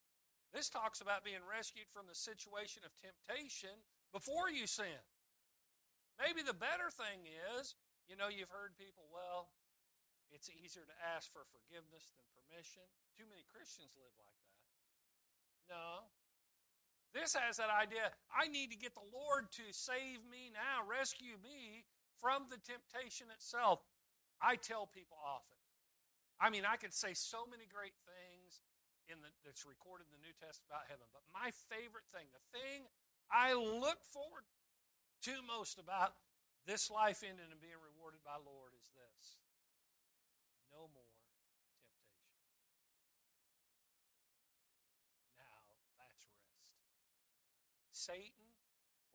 This 0.53 0.69
talks 0.69 1.01
about 1.01 1.25
being 1.25 1.43
rescued 1.43 1.89
from 1.91 2.07
the 2.07 2.15
situation 2.15 2.85
of 2.85 2.95
temptation 2.95 3.83
before 4.13 4.47
you 4.47 4.65
sin. 4.69 5.01
Maybe 6.15 6.41
the 6.41 6.55
better 6.55 6.89
thing 6.89 7.27
is, 7.27 7.75
you 8.07 8.15
know, 8.15 8.31
you've 8.31 8.53
heard 8.53 8.79
people, 8.79 9.05
well, 9.11 9.51
it's 10.31 10.49
easier 10.49 10.87
to 10.87 10.97
ask 11.03 11.29
for 11.29 11.43
forgiveness 11.49 12.13
than 12.15 12.25
permission. 12.33 12.85
Too 13.13 13.27
many 13.27 13.43
Christians 13.45 13.91
live 13.99 14.15
like 14.17 14.37
that. 14.39 14.65
No, 15.67 16.07
this 17.13 17.35
has 17.35 17.57
that 17.57 17.73
idea 17.73 18.13
I 18.31 18.47
need 18.47 18.71
to 18.71 18.79
get 18.79 18.93
the 18.93 19.09
Lord 19.11 19.51
to 19.59 19.65
save 19.71 20.23
me 20.29 20.51
now, 20.53 20.87
rescue 20.87 21.35
me 21.41 21.83
from 22.19 22.47
the 22.49 22.61
temptation 22.61 23.27
itself. 23.33 23.83
I 24.41 24.55
tell 24.55 24.87
people 24.87 25.17
often. 25.19 25.56
I 26.37 26.53
mean, 26.53 26.63
I 26.69 26.77
could 26.77 26.93
say 26.93 27.17
so 27.17 27.49
many 27.49 27.65
great 27.65 27.97
things 28.05 28.61
in 29.09 29.17
the, 29.25 29.31
that's 29.41 29.65
recorded 29.65 30.05
in 30.05 30.13
the 30.13 30.23
New 30.23 30.35
Testament 30.37 30.69
about 30.69 30.85
heaven, 30.85 31.09
but 31.09 31.25
my 31.33 31.49
favorite 31.71 32.05
thing, 32.13 32.29
the 32.29 32.45
thing 32.53 32.85
I 33.31 33.57
look 33.57 34.05
forward 34.05 34.45
to 35.25 35.33
most 35.43 35.81
about 35.81 36.13
this 36.69 36.91
life 36.91 37.23
ending 37.23 37.49
and 37.49 37.61
being 37.63 37.79
rewarded 37.79 38.21
by 38.21 38.37
Lord 38.37 38.75
is 38.75 38.91
this 38.93 39.39
no 40.69 40.91
more 40.91 41.09
temptation. 41.15 41.73
Now 45.39 45.57
that's 45.65 45.87
rest. 45.95 46.35
Satan, 47.95 48.51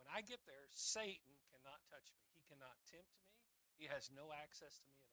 when 0.01 0.09
I 0.09 0.25
get 0.25 0.43
there, 0.49 0.67
Satan 0.73 1.39
cannot 1.53 1.85
touch 1.93 2.09
me. 2.17 2.25
He 2.35 2.43
cannot 2.49 2.81
tempt 2.89 3.13
me. 3.21 3.31
He 3.77 3.87
has 3.93 4.09
no 4.11 4.33
access 4.33 4.81
to 4.83 4.91
me 4.91 5.05
at. 5.07 5.12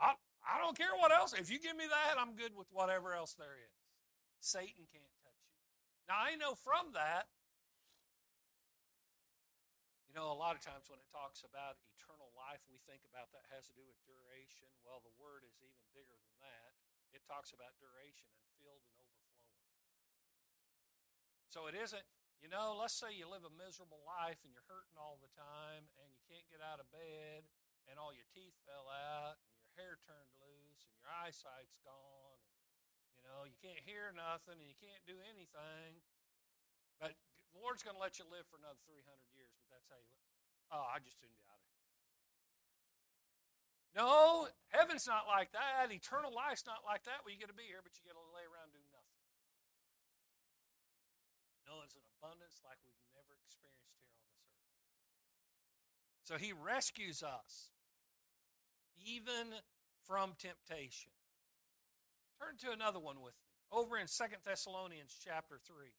I, 0.00 0.16
I 0.40 0.56
don't 0.58 0.76
care 0.76 0.96
what 0.96 1.12
else. 1.12 1.36
If 1.36 1.52
you 1.52 1.60
give 1.60 1.76
me 1.76 1.84
that, 1.84 2.16
I'm 2.16 2.34
good 2.34 2.56
with 2.56 2.66
whatever 2.72 3.12
else 3.12 3.36
there 3.36 3.60
is. 3.60 3.76
Satan 4.40 4.88
can't 4.88 5.14
touch 5.20 5.44
you. 5.44 5.60
Now, 6.08 6.16
I 6.16 6.34
know 6.40 6.56
from 6.56 6.96
that, 6.96 7.28
you 10.08 10.16
know, 10.16 10.32
a 10.32 10.34
lot 10.34 10.58
of 10.58 10.64
times 10.64 10.90
when 10.90 10.98
it 10.98 11.06
talks 11.12 11.46
about 11.46 11.78
eternal 11.94 12.34
life, 12.34 12.64
we 12.66 12.82
think 12.88 13.06
about 13.06 13.30
that 13.30 13.46
has 13.54 13.70
to 13.70 13.74
do 13.78 13.86
with 13.86 13.94
duration. 14.02 14.66
Well, 14.82 15.04
the 15.04 15.14
word 15.20 15.46
is 15.46 15.54
even 15.62 15.86
bigger 15.94 16.18
than 16.18 16.34
that. 16.42 16.74
It 17.14 17.22
talks 17.28 17.54
about 17.54 17.78
duration 17.78 18.26
and 18.34 18.42
filled 18.58 18.82
and 18.90 18.96
overflowing. 18.98 19.54
so 21.46 21.70
it 21.70 21.76
isn't, 21.78 22.02
you 22.42 22.48
know, 22.50 22.74
let's 22.74 22.96
say 22.96 23.12
you 23.12 23.28
live 23.28 23.46
a 23.46 23.54
miserable 23.54 24.02
life 24.02 24.40
and 24.42 24.50
you're 24.50 24.66
hurting 24.66 24.98
all 24.98 25.20
the 25.20 25.30
time 25.36 25.86
and 26.00 26.10
you 26.10 26.22
can't 26.26 26.48
get 26.50 26.58
out 26.58 26.82
of 26.82 26.90
bed 26.90 27.46
and 27.86 28.00
all 28.00 28.10
your 28.10 28.26
teeth 28.34 28.56
fell 28.66 28.90
out 28.90 29.38
and 29.54 29.59
hair 29.80 29.96
turned 30.04 30.36
loose 30.36 30.84
and 30.84 30.92
your 31.00 31.08
eyesight's 31.08 31.80
gone 31.80 32.36
and, 32.44 32.60
you 33.16 33.24
know, 33.24 33.48
you 33.48 33.56
can't 33.64 33.80
hear 33.80 34.12
nothing 34.12 34.60
and 34.60 34.68
you 34.68 34.76
can't 34.76 35.00
do 35.08 35.16
anything. 35.24 36.04
But 37.00 37.16
the 37.56 37.64
Lord's 37.64 37.80
going 37.80 37.96
to 37.96 38.02
let 38.02 38.20
you 38.20 38.28
live 38.28 38.44
for 38.52 38.60
another 38.60 38.76
300 38.84 39.00
years, 39.32 39.56
but 39.56 39.72
that's 39.72 39.88
how 39.88 39.96
you 39.96 40.12
live. 40.12 40.36
Oh, 40.68 40.84
I 40.84 41.00
just 41.00 41.16
didn't 41.16 41.40
you 41.40 41.48
out 41.48 41.56
of 41.56 41.64
here. 41.72 41.88
No, 43.96 44.46
heaven's 44.70 45.08
not 45.08 45.24
like 45.24 45.50
that. 45.56 45.88
Eternal 45.88 46.30
life's 46.30 46.68
not 46.68 46.84
like 46.84 47.08
that. 47.08 47.24
Well, 47.24 47.32
you 47.32 47.40
get 47.40 47.50
to 47.50 47.56
be 47.56 47.66
here, 47.66 47.82
but 47.82 47.96
you 47.96 48.04
get 48.06 48.14
to 48.14 48.22
lay 48.36 48.46
around 48.46 48.70
and 48.70 48.78
do 48.78 48.84
nothing 48.92 49.10
knows 51.70 51.94
an 51.94 52.02
abundance 52.18 52.58
like 52.66 52.82
we've 52.82 52.98
never 53.14 53.38
experienced 53.46 53.94
here 53.94 54.10
on 54.10 54.18
this 54.18 54.34
earth. 54.34 54.66
So 56.26 56.34
he 56.34 56.50
rescues 56.50 57.22
us 57.22 57.70
even 59.04 59.54
from 60.06 60.34
temptation. 60.38 61.12
Turn 62.40 62.56
to 62.64 62.72
another 62.72 63.00
one 63.00 63.20
with 63.20 63.36
me. 63.36 63.52
Over 63.70 64.00
in 64.00 64.08
Second 64.08 64.42
Thessalonians 64.42 65.14
chapter 65.20 65.60
3. 65.60 65.92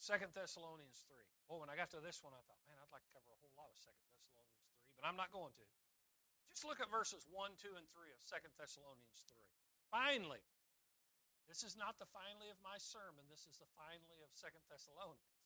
2 0.00 0.30
Thessalonians 0.32 1.04
3. 1.08 1.16
Oh, 1.50 1.60
when 1.60 1.68
I 1.68 1.76
got 1.76 1.92
to 1.92 2.00
this 2.00 2.24
one, 2.24 2.32
I 2.32 2.40
thought, 2.48 2.60
man, 2.64 2.76
I'd 2.80 2.92
like 2.92 3.04
to 3.04 3.12
cover 3.12 3.28
a 3.28 3.38
whole 3.40 3.52
lot 3.56 3.68
of 3.68 3.76
2 3.76 3.88
Thessalonians 3.88 4.32
3, 4.32 5.00
but 5.00 5.04
I'm 5.04 5.16
not 5.16 5.34
going 5.34 5.52
to. 5.56 5.66
Just 6.52 6.64
look 6.64 6.78
at 6.78 6.88
verses 6.88 7.26
1, 7.28 7.58
2, 7.58 7.74
and 7.76 7.88
3 7.90 8.14
of 8.14 8.20
2 8.24 8.56
Thessalonians 8.56 9.20
3. 9.26 9.42
Finally, 9.90 10.44
this 11.48 11.66
is 11.66 11.76
not 11.76 11.98
the 12.00 12.08
finally 12.08 12.48
of 12.48 12.56
my 12.64 12.80
sermon. 12.80 13.28
This 13.28 13.44
is 13.44 13.60
the 13.60 13.68
finally 13.76 14.24
of 14.24 14.32
Second 14.32 14.64
Thessalonians. 14.70 15.44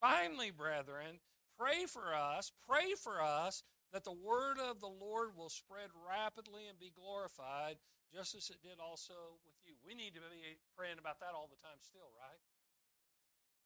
Finally, 0.00 0.50
brethren, 0.52 1.22
pray 1.56 1.86
for 1.86 2.12
us, 2.12 2.52
pray 2.66 2.92
for 2.98 3.22
us 3.22 3.64
that 3.92 4.06
the 4.06 4.14
word 4.14 4.58
of 4.58 4.80
the 4.80 4.90
Lord 4.90 5.36
will 5.36 5.52
spread 5.52 5.90
rapidly 5.92 6.66
and 6.70 6.78
be 6.78 6.94
glorified, 6.94 7.78
just 8.10 8.34
as 8.34 8.50
it 8.50 8.62
did 8.62 8.78
also 8.78 9.42
with 9.42 9.58
you. 9.66 9.74
We 9.82 9.94
need 9.94 10.14
to 10.14 10.22
be 10.22 10.58
praying 10.74 11.02
about 11.02 11.18
that 11.20 11.34
all 11.34 11.50
the 11.50 11.60
time 11.60 11.78
still, 11.82 12.10
right? 12.14 12.42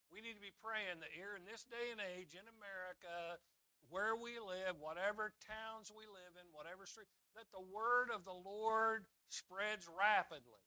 We 0.09 0.25
need 0.25 0.37
to 0.37 0.43
be 0.43 0.53
praying 0.57 1.05
that 1.05 1.13
here 1.13 1.37
in 1.37 1.45
this 1.45 1.65
day 1.69 1.93
and 1.93 2.01
age 2.01 2.33
in 2.33 2.45
America, 2.49 3.37
where 3.93 4.17
we 4.17 4.41
live, 4.41 4.81
whatever 4.81 5.33
towns 5.45 5.93
we 5.93 6.05
live 6.09 6.33
in, 6.37 6.45
whatever 6.53 6.85
street, 6.85 7.09
that 7.37 7.49
the 7.53 7.61
word 7.61 8.09
of 8.13 8.25
the 8.25 8.35
Lord 8.35 9.05
spreads 9.29 9.85
rapidly. 9.85 10.65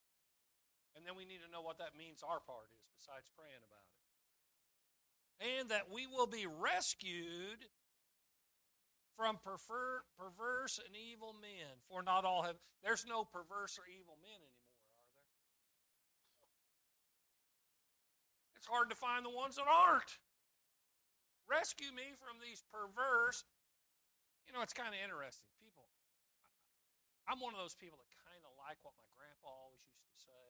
And 0.95 1.03
then 1.07 1.19
we 1.19 1.27
need 1.27 1.43
to 1.43 1.51
know 1.51 1.63
what 1.63 1.79
that 1.79 1.99
means 1.99 2.23
our 2.23 2.43
part 2.43 2.71
is 2.71 2.87
besides 2.95 3.31
praying 3.35 3.63
about 3.63 3.83
it. 3.83 3.99
And 5.43 5.65
that 5.75 5.91
we 5.91 6.07
will 6.07 6.31
be 6.31 6.47
rescued 6.47 7.67
from 9.17 9.39
perver- 9.39 10.05
perverse 10.17 10.81
and 10.81 10.97
evil 10.97 11.37
men. 11.37 11.81
For 11.89 12.03
not 12.03 12.25
all 12.25 12.43
have, 12.43 12.57
there's 12.83 13.05
no 13.07 13.25
perverse 13.25 13.79
or 13.79 13.85
evil 13.87 14.17
men 14.21 14.41
anymore, 14.41 14.81
are 15.17 15.27
there? 15.29 15.47
It's 18.57 18.69
hard 18.69 18.89
to 18.91 18.99
find 18.99 19.25
the 19.25 19.35
ones 19.35 19.57
that 19.57 19.69
aren't. 19.69 20.19
Rescue 21.51 21.93
me 21.93 22.15
from 22.17 22.41
these 22.41 22.63
perverse. 22.73 23.45
You 24.47 24.55
know, 24.55 24.63
it's 24.65 24.73
kind 24.75 24.95
of 24.95 25.01
interesting. 25.03 25.51
People, 25.61 25.91
I'm 27.29 27.39
one 27.39 27.53
of 27.53 27.61
those 27.61 27.77
people 27.77 27.99
that 28.01 28.11
kind 28.23 28.43
of 28.47 28.55
like 28.59 28.79
what 28.83 28.97
my 28.97 29.07
grandpa 29.15 29.51
always 29.51 29.85
used 29.87 30.07
to 30.09 30.19
say. 30.19 30.47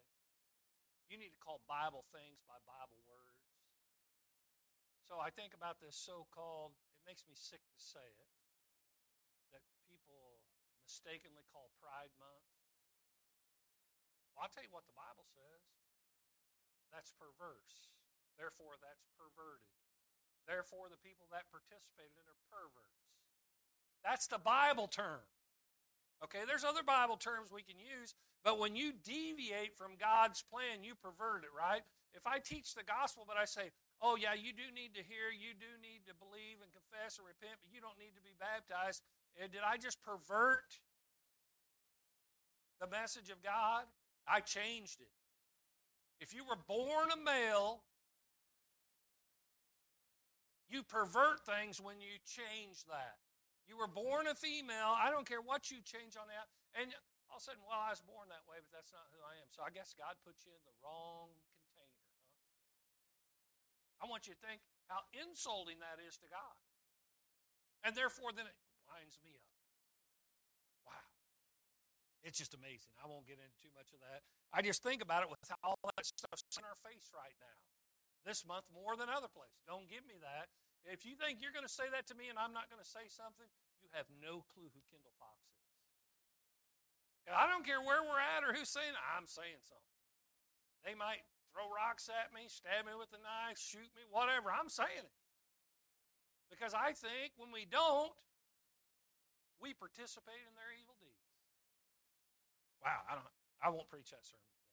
You 1.11 1.21
need 1.21 1.35
to 1.35 1.41
call 1.43 1.61
Bible 1.69 2.05
things 2.13 2.41
by 2.49 2.57
Bible 2.65 3.01
words. 3.05 3.33
So 5.09 5.21
I 5.21 5.29
think 5.29 5.53
about 5.53 5.77
this 5.77 5.93
so 5.93 6.25
called, 6.33 6.73
it 6.97 7.05
makes 7.05 7.29
me 7.29 7.37
sick 7.37 7.61
to 7.61 7.81
say 7.81 8.01
it, 8.01 8.33
mistakenly 10.93 11.49
call 11.49 11.73
Pride 11.81 12.13
Month. 12.21 12.53
Well, 14.37 14.45
I'll 14.45 14.53
tell 14.53 14.61
you 14.61 14.77
what 14.77 14.85
the 14.85 14.93
Bible 14.93 15.25
says. 15.25 15.65
That's 16.93 17.17
perverse. 17.17 17.89
Therefore, 18.37 18.77
that's 18.77 19.09
perverted. 19.17 19.73
Therefore, 20.45 20.93
the 20.93 21.01
people 21.01 21.33
that 21.33 21.49
participated 21.49 22.13
in 22.13 22.29
it 22.29 22.37
are 22.37 22.45
perverts. 22.53 23.09
That's 24.05 24.29
the 24.29 24.37
Bible 24.37 24.85
term. 24.85 25.25
Okay, 26.21 26.45
there's 26.45 26.63
other 26.63 26.85
Bible 26.85 27.17
terms 27.17 27.49
we 27.49 27.65
can 27.65 27.81
use, 27.81 28.13
but 28.45 28.61
when 28.61 28.77
you 28.77 28.93
deviate 28.93 29.73
from 29.75 29.97
God's 29.97 30.45
plan, 30.45 30.85
you 30.85 30.93
pervert 30.93 31.49
it, 31.49 31.57
right? 31.57 31.83
If 32.13 32.29
I 32.29 32.37
teach 32.39 32.77
the 32.77 32.85
gospel, 32.85 33.25
but 33.25 33.41
I 33.41 33.49
say, 33.49 33.73
oh, 34.03 34.19
yeah, 34.19 34.35
you 34.35 34.51
do 34.51 34.67
need 34.75 34.99
to 34.99 35.03
hear, 35.07 35.31
you 35.31 35.55
do 35.55 35.71
need 35.79 36.03
to 36.11 36.15
believe 36.19 36.59
and 36.59 36.69
confess 36.75 37.23
and 37.23 37.25
repent, 37.25 37.63
but 37.63 37.71
you 37.71 37.79
don't 37.79 37.97
need 38.03 38.19
to 38.19 38.25
be 38.27 38.35
baptized. 38.35 39.07
And 39.39 39.55
did 39.55 39.63
I 39.63 39.79
just 39.79 40.03
pervert 40.03 40.83
the 42.83 42.91
message 42.91 43.31
of 43.31 43.39
God? 43.47 43.87
I 44.27 44.43
changed 44.43 44.99
it. 44.99 45.15
If 46.19 46.35
you 46.35 46.43
were 46.43 46.59
born 46.59 47.15
a 47.15 47.19
male, 47.19 47.87
you 50.67 50.83
pervert 50.83 51.47
things 51.47 51.79
when 51.79 52.03
you 52.03 52.19
change 52.27 52.83
that. 52.91 53.23
You 53.71 53.79
were 53.79 53.91
born 53.91 54.27
a 54.27 54.35
female. 54.35 54.99
I 54.99 55.15
don't 55.15 55.27
care 55.27 55.43
what 55.43 55.71
you 55.71 55.79
change 55.83 56.19
on 56.19 56.27
that. 56.27 56.51
And 56.75 56.91
all 57.31 57.39
of 57.39 57.43
a 57.43 57.47
sudden, 57.47 57.63
well, 57.63 57.79
I 57.79 57.95
was 57.95 58.03
born 58.03 58.27
that 58.35 58.43
way, 58.51 58.59
but 58.59 58.75
that's 58.75 58.91
not 58.91 59.07
who 59.15 59.23
I 59.23 59.39
am. 59.39 59.49
So 59.55 59.63
I 59.63 59.71
guess 59.71 59.95
God 59.95 60.19
put 60.27 60.43
you 60.43 60.53
in 60.53 60.63
the 60.67 60.75
wrong? 60.83 61.31
I 64.03 64.11
want 64.11 64.27
you 64.27 64.35
to 64.35 64.41
think 64.43 64.59
how 64.91 65.07
insulting 65.15 65.79
that 65.79 66.03
is 66.03 66.19
to 66.19 66.29
God. 66.29 66.59
And 67.87 67.95
therefore, 67.95 68.35
then 68.35 68.51
it 68.51 68.59
winds 68.91 69.23
me 69.23 69.39
up. 69.39 69.55
Wow. 70.83 71.07
It's 72.27 72.39
just 72.39 72.53
amazing. 72.53 72.91
I 72.99 73.07
won't 73.07 73.31
get 73.31 73.39
into 73.39 73.55
too 73.63 73.71
much 73.79 73.95
of 73.95 74.03
that. 74.03 74.27
I 74.51 74.61
just 74.61 74.83
think 74.83 75.01
about 75.01 75.23
it 75.23 75.31
with 75.31 75.39
all 75.63 75.79
that 75.95 76.03
stuff 76.03 76.43
in 76.59 76.67
our 76.67 76.79
face 76.83 77.15
right 77.15 77.35
now. 77.39 77.59
This 78.27 78.47
month 78.47 78.67
more 78.71 78.95
than 78.95 79.11
other 79.11 79.31
places. 79.31 79.63
Don't 79.67 79.87
give 79.87 80.07
me 80.07 80.19
that. 80.23 80.51
If 80.87 81.07
you 81.07 81.15
think 81.15 81.39
you're 81.39 81.55
going 81.55 81.67
to 81.67 81.71
say 81.71 81.87
that 81.91 82.11
to 82.11 82.15
me 82.19 82.27
and 82.27 82.39
I'm 82.39 82.55
not 82.55 82.67
going 82.67 82.83
to 82.83 82.87
say 82.87 83.07
something, 83.07 83.47
you 83.83 83.91
have 83.95 84.11
no 84.19 84.43
clue 84.51 84.71
who 84.71 84.83
Kendall 84.91 85.15
Fox 85.19 85.43
is. 85.47 85.63
I 87.31 87.47
don't 87.47 87.63
care 87.63 87.79
where 87.79 88.03
we're 88.03 88.19
at 88.19 88.43
or 88.43 88.51
who's 88.51 88.71
saying 88.71 88.95
it, 88.95 89.03
I'm 89.15 89.31
saying 89.31 89.63
something. 89.63 89.99
They 90.83 90.99
might 90.99 91.23
throw 91.53 91.69
rocks 91.69 92.09
at 92.09 92.33
me, 92.33 92.49
stab 92.49 92.89
me 92.89 92.97
with 92.97 93.13
a 93.13 93.21
knife, 93.21 93.61
shoot 93.61 93.93
me, 93.93 94.03
whatever. 94.09 94.49
I'm 94.49 94.73
saying 94.73 95.05
it. 95.05 95.19
Because 96.49 96.73
I 96.73 96.97
think 96.97 97.37
when 97.37 97.53
we 97.53 97.69
don't, 97.69 98.13
we 99.61 99.77
participate 99.77 100.43
in 100.49 100.57
their 100.57 100.73
evil 100.75 100.97
deeds. 100.99 101.29
Wow, 102.83 103.05
I 103.07 103.15
don't 103.15 103.29
I 103.63 103.71
won't 103.71 103.89
preach 103.89 104.11
that 104.11 104.27
sermon 104.27 104.43
today. 104.51 104.73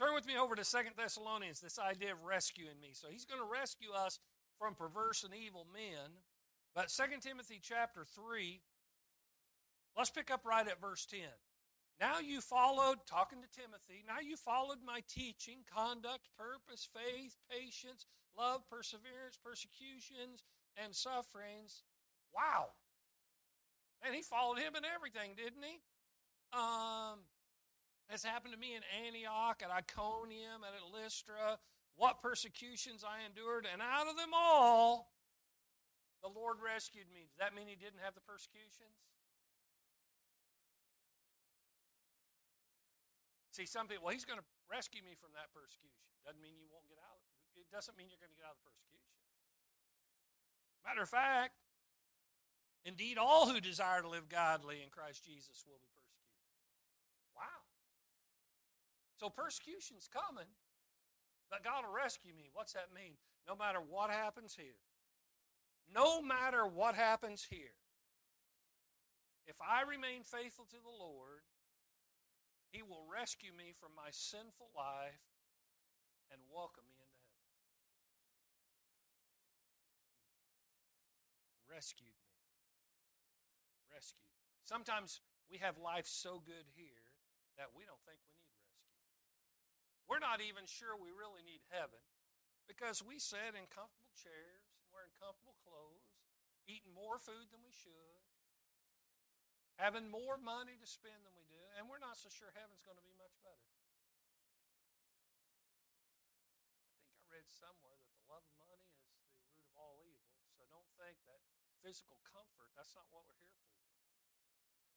Turn 0.00 0.14
with 0.14 0.26
me 0.26 0.40
over 0.40 0.56
to 0.56 0.64
Second 0.64 0.96
Thessalonians, 0.96 1.60
this 1.60 1.78
idea 1.78 2.12
of 2.12 2.24
rescuing 2.24 2.80
me. 2.80 2.96
So 2.96 3.08
he's 3.12 3.26
going 3.28 3.40
to 3.40 3.46
rescue 3.46 3.92
us 3.92 4.18
from 4.58 4.74
perverse 4.74 5.22
and 5.24 5.34
evil 5.34 5.66
men. 5.70 6.24
But 6.74 6.88
2 6.88 7.20
Timothy 7.20 7.60
chapter 7.62 8.06
3, 8.08 8.62
let's 9.96 10.08
pick 10.08 10.30
up 10.30 10.46
right 10.46 10.66
at 10.66 10.80
verse 10.80 11.04
10. 11.04 11.20
Now 12.00 12.18
you 12.18 12.40
followed, 12.40 13.04
talking 13.04 13.44
to 13.44 13.50
Timothy, 13.52 14.02
now 14.08 14.24
you 14.24 14.36
followed 14.36 14.78
my 14.80 15.04
teaching, 15.06 15.58
conduct, 15.68 16.32
purpose, 16.32 16.88
faith, 16.88 17.36
patience, 17.52 18.06
love, 18.32 18.64
perseverance, 18.70 19.36
persecutions, 19.36 20.42
and 20.80 20.96
sufferings. 20.96 21.84
Wow. 22.34 22.72
And 24.00 24.14
he 24.14 24.22
followed 24.22 24.56
him 24.56 24.72
in 24.76 24.84
everything, 24.88 25.36
didn't 25.36 25.60
he? 25.60 25.84
Um, 26.56 27.28
this 28.08 28.24
happened 28.24 28.54
to 28.54 28.58
me 28.58 28.74
in 28.74 28.82
Antioch, 29.04 29.60
at 29.60 29.70
Iconium, 29.70 30.64
at 30.64 30.72
Lystra, 30.88 31.60
what 31.96 32.22
persecutions 32.24 33.04
I 33.04 33.28
endured, 33.28 33.68
and 33.70 33.82
out 33.82 34.08
of 34.08 34.16
them 34.16 34.32
all, 34.32 35.12
the 36.24 36.32
Lord 36.32 36.64
rescued 36.64 37.12
me. 37.12 37.28
Does 37.28 37.38
that 37.44 37.54
mean 37.54 37.68
he 37.68 37.76
didn't 37.76 38.00
have 38.00 38.16
the 38.16 38.24
persecutions? 38.24 39.04
See, 43.60 43.68
some 43.68 43.92
people, 43.92 44.08
well, 44.08 44.16
he's 44.16 44.24
going 44.24 44.40
to 44.40 44.48
rescue 44.72 45.04
me 45.04 45.12
from 45.20 45.36
that 45.36 45.52
persecution. 45.52 46.00
Doesn't 46.24 46.40
mean 46.40 46.56
you 46.56 46.72
won't 46.72 46.88
get 46.88 46.96
out. 46.96 47.20
It 47.60 47.68
doesn't 47.68 47.92
mean 47.92 48.08
you're 48.08 48.16
going 48.16 48.32
to 48.32 48.40
get 48.40 48.48
out 48.48 48.56
of 48.56 48.64
the 48.64 48.72
persecution. 48.72 49.20
Matter 50.80 51.04
of 51.04 51.12
fact, 51.12 51.60
indeed, 52.88 53.20
all 53.20 53.52
who 53.52 53.60
desire 53.60 54.00
to 54.00 54.08
live 54.08 54.32
godly 54.32 54.80
in 54.80 54.88
Christ 54.88 55.28
Jesus 55.28 55.60
will 55.68 55.76
be 55.76 55.92
persecuted. 55.92 56.40
Wow. 57.36 57.68
So 59.20 59.28
persecution's 59.28 60.08
coming. 60.08 60.48
But 61.52 61.60
God 61.60 61.84
will 61.84 61.92
rescue 61.92 62.32
me. 62.32 62.48
What's 62.56 62.72
that 62.72 62.96
mean? 62.96 63.20
No 63.44 63.52
matter 63.52 63.84
what 63.84 64.08
happens 64.08 64.56
here. 64.56 64.80
No 65.84 66.24
matter 66.24 66.64
what 66.64 66.96
happens 66.96 67.44
here. 67.44 67.76
If 69.44 69.60
I 69.60 69.84
remain 69.84 70.24
faithful 70.24 70.64
to 70.72 70.80
the 70.80 70.96
Lord, 70.96 71.44
He 72.70 72.86
will 72.86 73.02
rescue 73.10 73.50
me 73.50 73.74
from 73.74 73.90
my 73.98 74.14
sinful 74.14 74.70
life 74.78 75.26
and 76.30 76.38
welcome 76.46 76.86
me 76.86 77.02
into 77.02 77.18
heaven. 77.26 77.50
Hmm. 81.66 81.74
Rescued 81.74 82.14
me. 82.14 82.30
Rescued 83.90 84.22
me. 84.30 84.38
Sometimes 84.62 85.18
we 85.50 85.58
have 85.58 85.82
life 85.82 86.06
so 86.06 86.38
good 86.38 86.70
here 86.78 87.10
that 87.58 87.74
we 87.74 87.82
don't 87.82 87.98
think 88.06 88.22
we 88.22 88.38
need 88.38 88.54
rescue. 88.62 89.10
we're 90.06 90.22
not 90.22 90.38
even 90.38 90.62
sure 90.70 90.94
we 90.94 91.10
really 91.10 91.42
need 91.42 91.66
heaven 91.74 91.98
because 92.70 93.02
we 93.02 93.18
sit 93.18 93.58
in 93.58 93.66
comfortable 93.66 94.14
chairs 94.14 94.70
and 94.78 94.86
wearing 94.94 95.10
comfortable 95.18 95.58
clothes, 95.66 96.14
eating 96.70 96.94
more 96.94 97.18
food 97.18 97.50
than 97.50 97.66
we 97.66 97.74
should, 97.74 98.29
having 99.80 100.12
more 100.12 100.36
money 100.36 100.76
to 100.76 100.84
spend 100.84 101.16
than 101.24 101.32
we 101.32 101.48
do, 101.48 101.56
and 101.80 101.88
we're 101.88 102.04
not 102.04 102.20
so 102.20 102.28
sure 102.28 102.52
heaven's 102.52 102.84
going 102.84 103.00
to 103.00 103.06
be 103.06 103.16
much 103.16 103.32
better. 103.40 103.64
I 106.84 107.00
think 107.00 107.16
I 107.16 107.24
read 107.32 107.48
somewhere 107.48 107.96
that 107.96 108.12
the 108.12 108.28
love 108.28 108.44
of 108.44 108.54
money 108.60 108.92
is 108.92 109.08
the 109.08 109.16
root 109.40 109.64
of 109.64 109.72
all 109.80 110.04
evil, 110.04 110.36
so 110.52 110.68
don't 110.68 110.92
think 111.00 111.16
that 111.24 111.40
physical 111.80 112.20
comfort, 112.28 112.76
that's 112.76 112.92
not 112.92 113.08
what 113.08 113.24
we're 113.24 113.40
here 113.40 113.56
for. 113.64 113.80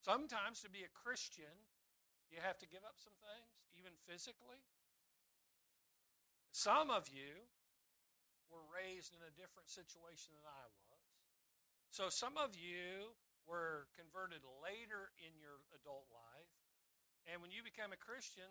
Sometimes 0.03 0.59
to 0.67 0.69
be 0.69 0.83
a 0.83 0.91
Christian, 0.91 1.71
you 2.27 2.43
have 2.43 2.59
to 2.59 2.67
give 2.67 2.83
up 2.83 2.99
some 2.99 3.15
things, 3.23 3.63
even 3.71 3.95
physically. 4.03 4.59
Some 6.51 6.91
of 6.91 7.07
you 7.07 7.47
were 8.51 8.67
raised 8.67 9.15
in 9.15 9.23
a 9.23 9.31
different 9.31 9.71
situation 9.71 10.35
than 10.35 10.43
I 10.43 10.67
was. 10.67 11.07
So 11.87 12.11
some 12.11 12.35
of 12.35 12.59
you 12.59 13.15
were 13.43 13.91
converted 13.95 14.43
later 14.63 15.12
in 15.19 15.36
your 15.39 15.63
adult 15.75 16.08
life. 16.12 16.51
And 17.27 17.39
when 17.39 17.51
you 17.51 17.63
became 17.63 17.95
a 17.95 17.99
Christian, 17.99 18.47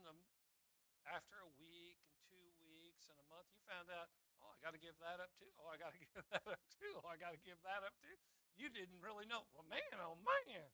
after 1.08 1.42
a 1.44 1.50
week 1.60 2.00
and 2.08 2.16
two 2.24 2.46
weeks 2.62 3.08
and 3.10 3.16
a 3.20 3.26
month, 3.28 3.48
you 3.52 3.60
found 3.68 3.92
out, 3.92 4.08
oh, 4.40 4.48
I 4.48 4.58
got 4.64 4.72
to 4.72 4.80
give 4.80 4.96
that 5.02 5.20
up 5.20 5.32
too. 5.36 5.50
Oh, 5.60 5.68
I 5.68 5.76
got 5.76 5.92
to 5.92 6.00
give 6.08 6.24
that 6.32 6.46
up 6.48 6.62
too. 6.72 6.92
Oh, 7.02 7.08
I 7.10 7.18
got 7.20 7.36
to 7.36 7.42
give 7.42 7.60
that 7.66 7.84
up 7.84 7.96
too. 8.00 8.14
You 8.56 8.68
didn't 8.68 9.00
really 9.00 9.24
know. 9.28 9.48
Well, 9.56 9.66
man, 9.68 9.96
oh, 10.00 10.16
man. 10.20 10.68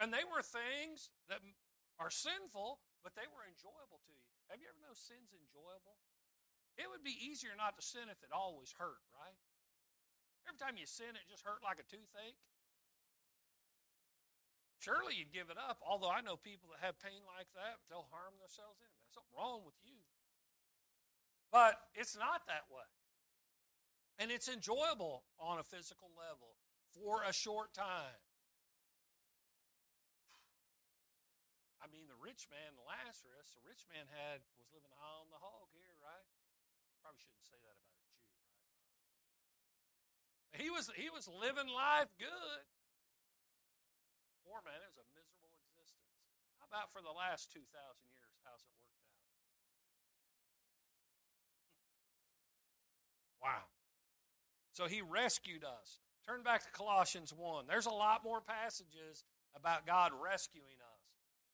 And 0.00 0.14
they 0.14 0.24
were 0.24 0.40
things 0.40 1.12
that 1.28 1.44
are 2.00 2.10
sinful, 2.10 2.80
but 3.04 3.12
they 3.12 3.28
were 3.28 3.44
enjoyable 3.44 4.00
to 4.08 4.12
you. 4.14 4.30
Have 4.48 4.58
you 4.58 4.66
ever 4.70 4.80
known 4.80 4.96
sin's 4.96 5.30
enjoyable? 5.36 6.00
It 6.80 6.88
would 6.88 7.04
be 7.04 7.12
easier 7.12 7.52
not 7.54 7.76
to 7.76 7.84
sin 7.84 8.08
if 8.08 8.24
it 8.24 8.32
always 8.32 8.72
hurt, 8.80 9.04
right? 9.12 9.36
Every 10.48 10.56
time 10.56 10.80
you 10.80 10.88
sin, 10.88 11.12
it 11.12 11.28
just 11.28 11.44
hurt 11.44 11.60
like 11.60 11.76
a 11.76 11.86
toothache. 11.86 12.40
Surely 14.80 15.12
you'd 15.20 15.28
give 15.28 15.52
it 15.52 15.60
up, 15.60 15.76
although 15.84 16.08
I 16.08 16.24
know 16.24 16.40
people 16.40 16.72
that 16.72 16.80
have 16.80 16.96
pain 16.96 17.20
like 17.28 17.52
that, 17.52 17.84
they'll 17.92 18.08
harm 18.08 18.32
themselves 18.40 18.80
anyway. 18.80 18.96
There's 19.04 19.12
something 19.12 19.36
wrong 19.36 19.60
with 19.60 19.76
you. 19.84 20.00
But 21.52 21.76
it's 21.92 22.16
not 22.16 22.48
that 22.48 22.64
way. 22.72 22.88
And 24.16 24.32
it's 24.32 24.48
enjoyable 24.48 25.28
on 25.36 25.60
a 25.60 25.66
physical 25.68 26.08
level 26.16 26.56
for 26.96 27.20
a 27.28 27.32
short 27.32 27.76
time. 27.76 28.24
I 31.84 31.92
mean, 31.92 32.08
the 32.08 32.16
rich 32.16 32.48
man, 32.48 32.72
Lazarus, 32.80 33.52
the 33.52 33.60
rich 33.68 33.84
man 33.92 34.08
had 34.08 34.40
was 34.56 34.72
living 34.72 34.96
high 34.96 35.20
on 35.20 35.28
the 35.28 35.40
hog 35.44 35.68
here, 35.76 35.92
right? 36.00 36.24
Probably 37.04 37.20
shouldn't 37.20 37.44
say 37.44 37.60
that 37.60 37.76
about 37.76 38.00
a 38.00 38.04
Jew, 38.08 38.24
right? 38.32 38.56
He 40.56 40.72
was 40.72 40.88
he 40.96 41.12
was 41.12 41.28
living 41.28 41.68
life 41.68 42.12
good. 42.16 42.64
Poor 44.50 44.66
man, 44.66 44.82
it 44.82 44.90
was 44.90 44.98
a 44.98 45.06
miserable 45.14 45.54
existence. 45.62 46.18
How 46.58 46.66
about 46.66 46.90
for 46.90 46.98
the 46.98 47.14
last 47.14 47.54
two 47.54 47.62
thousand 47.70 48.10
years? 48.18 48.34
How's 48.42 48.66
it 48.66 48.74
worked 48.74 48.98
out? 48.98 49.22
Hmm. 50.18 50.66
Wow. 53.46 53.70
So 54.74 54.90
he 54.90 55.06
rescued 55.06 55.62
us. 55.62 56.02
Turn 56.26 56.42
back 56.42 56.66
to 56.66 56.72
Colossians 56.74 57.30
1. 57.30 57.70
There's 57.70 57.86
a 57.86 57.94
lot 57.94 58.26
more 58.26 58.42
passages 58.42 59.22
about 59.54 59.86
God 59.86 60.10
rescuing 60.18 60.82
us. 60.82 61.02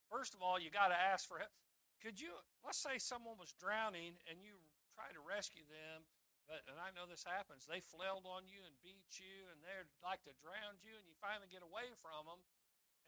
First 0.08 0.32
of 0.32 0.40
all, 0.40 0.56
you 0.56 0.72
got 0.72 0.88
to 0.88 0.98
ask 0.98 1.28
for 1.28 1.36
help. 1.36 1.52
Could 2.00 2.16
you, 2.16 2.32
let's 2.64 2.80
say 2.80 2.96
someone 2.96 3.36
was 3.36 3.52
drowning 3.60 4.16
and 4.24 4.40
you 4.40 4.56
try 4.96 5.12
to 5.12 5.20
rescue 5.20 5.68
them, 5.68 6.08
but 6.46 6.62
and 6.70 6.78
I 6.78 6.94
know 6.94 7.04
this 7.04 7.26
happens. 7.26 7.66
They 7.66 7.82
flailed 7.82 8.24
on 8.24 8.46
you 8.46 8.62
and 8.62 8.74
beat 8.86 9.18
you, 9.18 9.50
and 9.50 9.58
they'd 9.66 9.90
like 9.98 10.22
to 10.30 10.34
drown 10.38 10.78
you, 10.78 10.94
and 10.94 11.02
you 11.02 11.18
finally 11.18 11.50
get 11.50 11.66
away 11.66 11.90
from 11.98 12.30
them, 12.30 12.38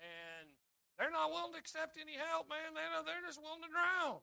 and 0.02 0.50
they're 0.98 1.14
not 1.14 1.30
willing 1.30 1.54
to 1.54 1.62
accept 1.62 1.98
any 1.98 2.18
help, 2.18 2.50
man. 2.50 2.74
They're 2.74 3.26
just 3.26 3.38
willing 3.38 3.62
to 3.62 3.70
drown. 3.70 4.22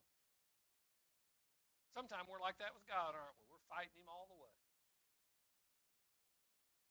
Sometimes 1.95 2.27
we're 2.27 2.43
like 2.43 2.59
that 2.59 2.75
with 2.75 2.83
God, 2.83 3.15
aren't 3.15 3.39
we? 3.39 3.47
We're 3.47 3.63
fighting 3.71 3.95
Him 3.95 4.11
all 4.11 4.27
the 4.27 4.35
way. 4.35 4.51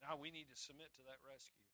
Now 0.00 0.16
we 0.16 0.32
need 0.32 0.48
to 0.48 0.56
submit 0.56 0.92
to 0.96 1.04
that 1.04 1.20
rescue. 1.24 1.68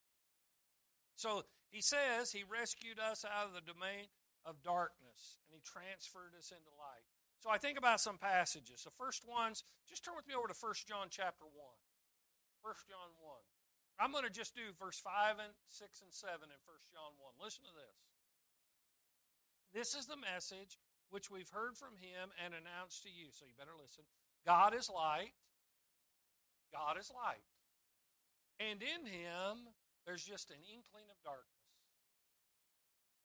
So 1.14 1.46
he 1.70 1.82
says 1.82 2.30
he 2.30 2.42
rescued 2.42 2.98
us 2.98 3.22
out 3.22 3.50
of 3.50 3.54
the 3.54 3.62
domain 3.62 4.10
of 4.42 4.62
darkness 4.66 5.38
and 5.46 5.54
he 5.54 5.62
transferred 5.62 6.34
us 6.34 6.50
into 6.50 6.70
light. 6.78 7.06
So 7.38 7.50
I 7.50 7.58
think 7.58 7.78
about 7.78 8.00
some 8.02 8.18
passages. 8.18 8.82
The 8.82 8.94
first 8.94 9.22
ones, 9.26 9.62
just 9.88 10.04
turn 10.04 10.18
with 10.18 10.26
me 10.26 10.34
over 10.34 10.48
to 10.48 10.58
1 10.58 10.90
John 10.90 11.06
chapter 11.10 11.46
1. 11.46 11.54
1 11.54 12.74
John 12.90 13.14
1. 13.18 13.38
I'm 14.00 14.16
going 14.16 14.24
to 14.24 14.32
just 14.32 14.56
do 14.56 14.72
verse 14.80 14.96
5 14.96 15.36
and 15.44 15.52
6 15.68 16.00
and 16.00 16.08
7 16.08 16.32
in 16.48 16.60
1 16.64 16.88
John 16.88 17.12
1. 17.20 17.36
Listen 17.36 17.68
to 17.68 17.74
this. 17.76 18.00
This 19.76 19.92
is 19.92 20.08
the 20.08 20.16
message 20.16 20.80
which 21.12 21.28
we've 21.28 21.52
heard 21.52 21.76
from 21.76 22.00
him 22.00 22.32
and 22.40 22.56
announced 22.56 23.04
to 23.04 23.12
you. 23.12 23.28
So 23.28 23.44
you 23.44 23.52
better 23.60 23.76
listen. 23.76 24.08
God 24.48 24.72
is 24.72 24.88
light. 24.88 25.36
God 26.72 26.96
is 26.96 27.12
light. 27.12 27.44
And 28.56 28.80
in 28.80 29.04
him, 29.04 29.68
there's 30.08 30.24
just 30.24 30.48
an 30.48 30.64
inkling 30.64 31.04
of 31.12 31.20
darkness. 31.20 31.60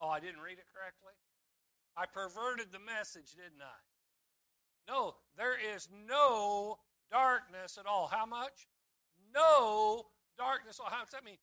Oh, 0.00 0.12
I 0.12 0.20
didn't 0.20 0.44
read 0.44 0.60
it 0.60 0.68
correctly? 0.68 1.16
I 1.96 2.04
perverted 2.04 2.68
the 2.68 2.84
message, 2.84 3.32
didn't 3.32 3.64
I? 3.64 3.80
No, 4.92 5.16
there 5.36 5.56
is 5.56 5.88
no 6.06 6.78
darkness 7.10 7.78
at 7.78 7.86
all. 7.86 8.08
How 8.12 8.26
much? 8.26 8.68
No 9.34 10.06
darkness. 10.38 10.78
Well, 10.78 10.90
how 10.90 11.02
does 11.02 11.12
that 11.12 11.24
mean? 11.24 11.38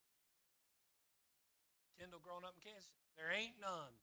Kendall 1.99 2.19
growing 2.23 2.43
up 2.43 2.55
in 2.57 2.71
Kansas, 2.71 2.91
there 3.17 3.31
ain't 3.31 3.59
none. 3.61 3.93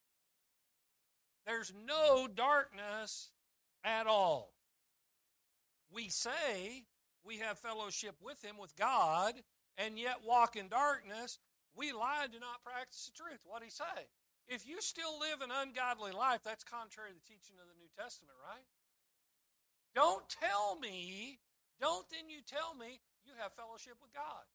There's 1.47 1.73
no 1.87 2.29
darkness 2.29 3.31
at 3.85 4.07
all. 4.07 4.53
We 5.93 6.09
say 6.09 6.85
we 7.25 7.39
have 7.39 7.59
fellowship 7.59 8.17
with 8.23 8.45
Him, 8.45 8.57
with 8.59 8.77
God, 8.77 9.35
and 9.77 9.99
yet 9.99 10.23
walk 10.27 10.57
in 10.57 10.69
darkness. 10.69 11.39
We 11.75 11.93
lie 11.93 12.25
and 12.25 12.33
do 12.33 12.39
not 12.39 12.63
practice 12.63 13.11
the 13.11 13.17
truth. 13.17 13.41
What 13.45 13.61
did 13.61 13.67
He 13.67 13.71
say? 13.71 14.07
If 14.49 14.67
you 14.67 14.81
still 14.81 15.19
live 15.19 15.43
an 15.43 15.51
ungodly 15.51 16.13
life, 16.13 16.41
that's 16.45 16.65
contrary 16.65 17.11
to 17.11 17.19
the 17.19 17.27
teaching 17.27 17.55
of 17.63 17.67
the 17.71 17.79
New 17.79 17.91
Testament, 17.95 18.35
right? 18.43 18.67
Don't 19.95 20.27
tell 20.29 20.79
me, 20.79 21.39
don't 21.81 22.07
then 22.11 22.31
you 22.31 22.43
tell 22.47 22.75
me 22.75 23.01
you 23.25 23.33
have 23.39 23.53
fellowship 23.55 23.99
with 24.03 24.13
God. 24.13 24.47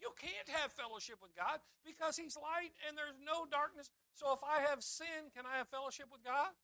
You 0.00 0.10
can't 0.18 0.48
have 0.60 0.72
fellowship 0.72 1.18
with 1.20 1.34
God 1.34 1.58
because 1.84 2.16
He's 2.16 2.36
light 2.36 2.72
and 2.86 2.96
there's 2.96 3.18
no 3.18 3.46
darkness. 3.50 3.90
So 4.14 4.32
if 4.32 4.40
I 4.42 4.62
have 4.70 4.82
sin, 4.82 5.34
can 5.34 5.44
I 5.46 5.58
have 5.58 5.68
fellowship 5.68 6.06
with 6.10 6.24
God? 6.24 6.54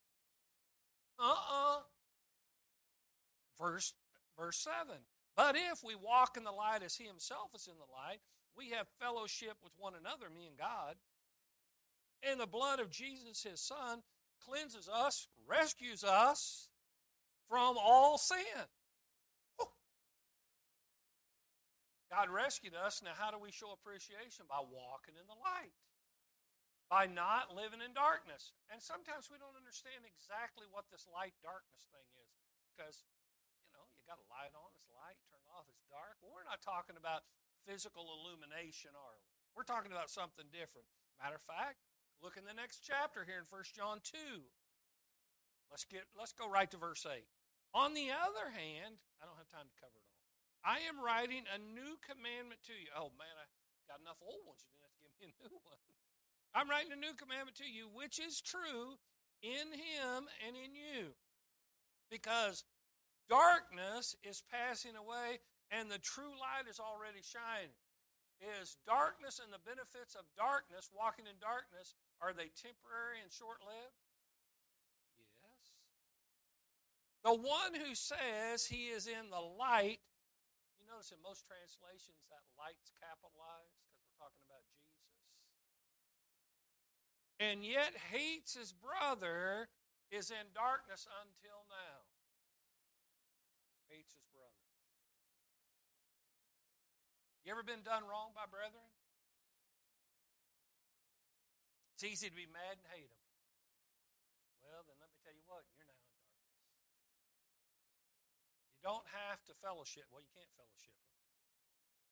Uh 1.18 1.35
uh 1.35 1.79
Verse, 3.59 3.94
verse 4.38 4.59
7. 4.59 4.99
But 5.37 5.55
if 5.55 5.83
we 5.85 5.94
walk 5.94 6.37
in 6.37 6.44
the 6.44 6.51
light 6.51 6.83
as 6.85 6.97
He 6.97 7.05
Himself 7.05 7.51
is 7.55 7.68
in 7.68 7.79
the 7.79 7.90
light, 7.92 8.18
we 8.57 8.70
have 8.70 8.87
fellowship 9.01 9.57
with 9.62 9.73
one 9.79 9.94
another, 9.99 10.31
me 10.31 10.47
and 10.47 10.57
God. 10.57 10.97
And 12.23 12.40
the 12.40 12.47
blood 12.47 12.81
of 12.81 12.90
Jesus, 12.90 13.42
his 13.42 13.61
son, 13.61 14.03
cleanses 14.40 14.88
us, 14.88 15.29
rescues 15.47 16.05
us 16.05 16.68
from 17.49 17.77
all 17.79 18.18
sin. 18.18 18.38
God 22.14 22.31
rescued 22.31 22.79
us. 22.79 23.03
Now, 23.03 23.18
how 23.18 23.35
do 23.35 23.42
we 23.42 23.50
show 23.50 23.74
appreciation? 23.74 24.46
By 24.46 24.62
walking 24.62 25.18
in 25.18 25.27
the 25.27 25.35
light, 25.42 25.74
by 26.87 27.11
not 27.11 27.50
living 27.50 27.83
in 27.83 27.90
darkness. 27.90 28.55
And 28.70 28.79
sometimes 28.79 29.27
we 29.27 29.42
don't 29.42 29.59
understand 29.59 30.07
exactly 30.07 30.70
what 30.70 30.87
this 30.94 31.11
light 31.11 31.35
darkness 31.42 31.90
thing 31.90 32.07
is 32.22 32.38
because, 32.70 33.03
you 33.66 33.74
know, 33.74 33.83
you 33.98 34.07
got 34.07 34.22
a 34.22 34.29
light 34.31 34.55
on, 34.55 34.70
it's 34.79 34.87
light, 34.94 35.18
turn 35.27 35.42
it 35.42 35.50
off, 35.50 35.66
it's 35.66 35.83
dark. 35.90 36.22
Well, 36.22 36.31
we're 36.31 36.46
not 36.46 36.62
talking 36.62 36.94
about 36.94 37.27
physical 37.66 38.07
illumination, 38.07 38.94
are 38.94 39.18
we? 39.18 39.27
We're 39.59 39.66
talking 39.66 39.90
about 39.90 40.07
something 40.07 40.46
different. 40.55 40.87
Matter 41.18 41.38
of 41.38 41.42
fact, 41.42 41.83
Look 42.24 42.40
in 42.40 42.48
the 42.48 42.57
next 42.57 42.81
chapter 42.81 43.20
here 43.29 43.37
in 43.37 43.44
1 43.44 43.77
John 43.77 44.00
2. 44.00 44.16
Let's 45.68 45.85
get 45.85 46.09
let's 46.16 46.33
go 46.33 46.48
right 46.48 46.70
to 46.72 46.81
verse 46.81 47.05
8. 47.05 47.20
On 47.77 47.92
the 47.92 48.09
other 48.09 48.48
hand, 48.48 48.96
I 49.20 49.29
don't 49.29 49.37
have 49.37 49.53
time 49.53 49.68
to 49.68 49.77
cover 49.77 49.92
it 49.92 50.09
all. 50.09 50.23
I 50.64 50.81
am 50.88 50.96
writing 50.96 51.44
a 51.53 51.61
new 51.61 52.00
commandment 52.00 52.64
to 52.66 52.74
you. 52.74 52.88
Oh 52.96 53.12
man, 53.20 53.37
I 53.37 53.44
got 53.85 54.00
enough 54.00 54.18
old 54.24 54.48
ones. 54.48 54.64
You 54.64 54.72
didn't 54.72 54.88
have 54.88 54.96
to 54.96 55.05
give 55.05 55.16
me 55.20 55.24
a 55.29 55.37
new 55.44 55.61
one. 55.61 55.81
I'm 56.57 56.72
writing 56.72 56.96
a 56.96 57.00
new 57.00 57.12
commandment 57.12 57.61
to 57.61 57.68
you, 57.68 57.92
which 57.92 58.16
is 58.16 58.40
true 58.40 58.96
in 59.44 59.77
him 59.77 60.24
and 60.40 60.57
in 60.57 60.72
you. 60.72 61.12
Because 62.09 62.64
darkness 63.29 64.16
is 64.24 64.40
passing 64.48 64.96
away 64.96 65.44
and 65.68 65.92
the 65.92 66.00
true 66.00 66.33
light 66.40 66.64
is 66.64 66.81
already 66.81 67.20
shining. 67.20 67.77
Is 68.40 68.77
darkness 68.88 69.40
and 69.42 69.53
the 69.53 69.62
benefits 69.62 70.14
of 70.14 70.24
darkness, 70.37 70.90
walking 70.92 71.24
in 71.24 71.38
darkness, 71.40 71.94
are 72.20 72.33
they 72.33 72.50
temporary 72.57 73.22
and 73.22 73.31
short 73.31 73.62
lived? 73.64 74.00
Yes. 75.40 75.64
The 77.24 77.37
one 77.37 77.72
who 77.79 77.94
says 77.94 78.66
he 78.66 78.90
is 78.90 79.07
in 79.07 79.31
the 79.31 79.40
light, 79.40 80.00
notice 80.94 81.11
in 81.11 81.18
most 81.26 81.42
translations 81.42 82.22
that 82.30 82.46
light's 82.54 82.94
capitalized 83.02 83.74
because 83.83 83.98
we're 84.07 84.14
talking 84.14 84.46
about 84.46 84.62
Jesus. 84.70 85.02
And 87.42 87.66
yet 87.66 87.98
hates 88.14 88.54
his 88.54 88.70
brother 88.70 89.66
is 90.14 90.30
in 90.30 90.54
darkness 90.54 91.11
until 91.18 91.66
now. 91.66 92.07
Hates 93.90 94.14
his 94.14 94.30
brother. 94.30 94.62
You 97.42 97.50
ever 97.50 97.66
been 97.66 97.83
done 97.83 98.07
wrong 98.07 98.30
by 98.30 98.46
brethren? 98.46 98.87
It's 101.98 102.07
easy 102.07 102.30
to 102.30 102.38
be 102.38 102.46
mad 102.46 102.78
and 102.78 102.87
hate 102.94 103.11
them. 103.11 103.26
Well, 104.62 104.87
then 104.87 104.94
let 105.02 105.11
me 105.11 105.18
tell 105.26 105.35
you 105.35 105.42
what, 105.50 105.66
you're 105.74 105.90
now 105.90 105.98
in 105.98 106.14
darkness. 106.14 106.54
You 108.70 108.74
don't 108.85 109.09
have 109.25 109.40
to 109.49 109.57
fellowship. 109.64 110.05
Well, 110.12 110.20
you 110.20 110.29
can't 110.37 110.53
fellowship 110.61 110.92
them, 111.01 111.16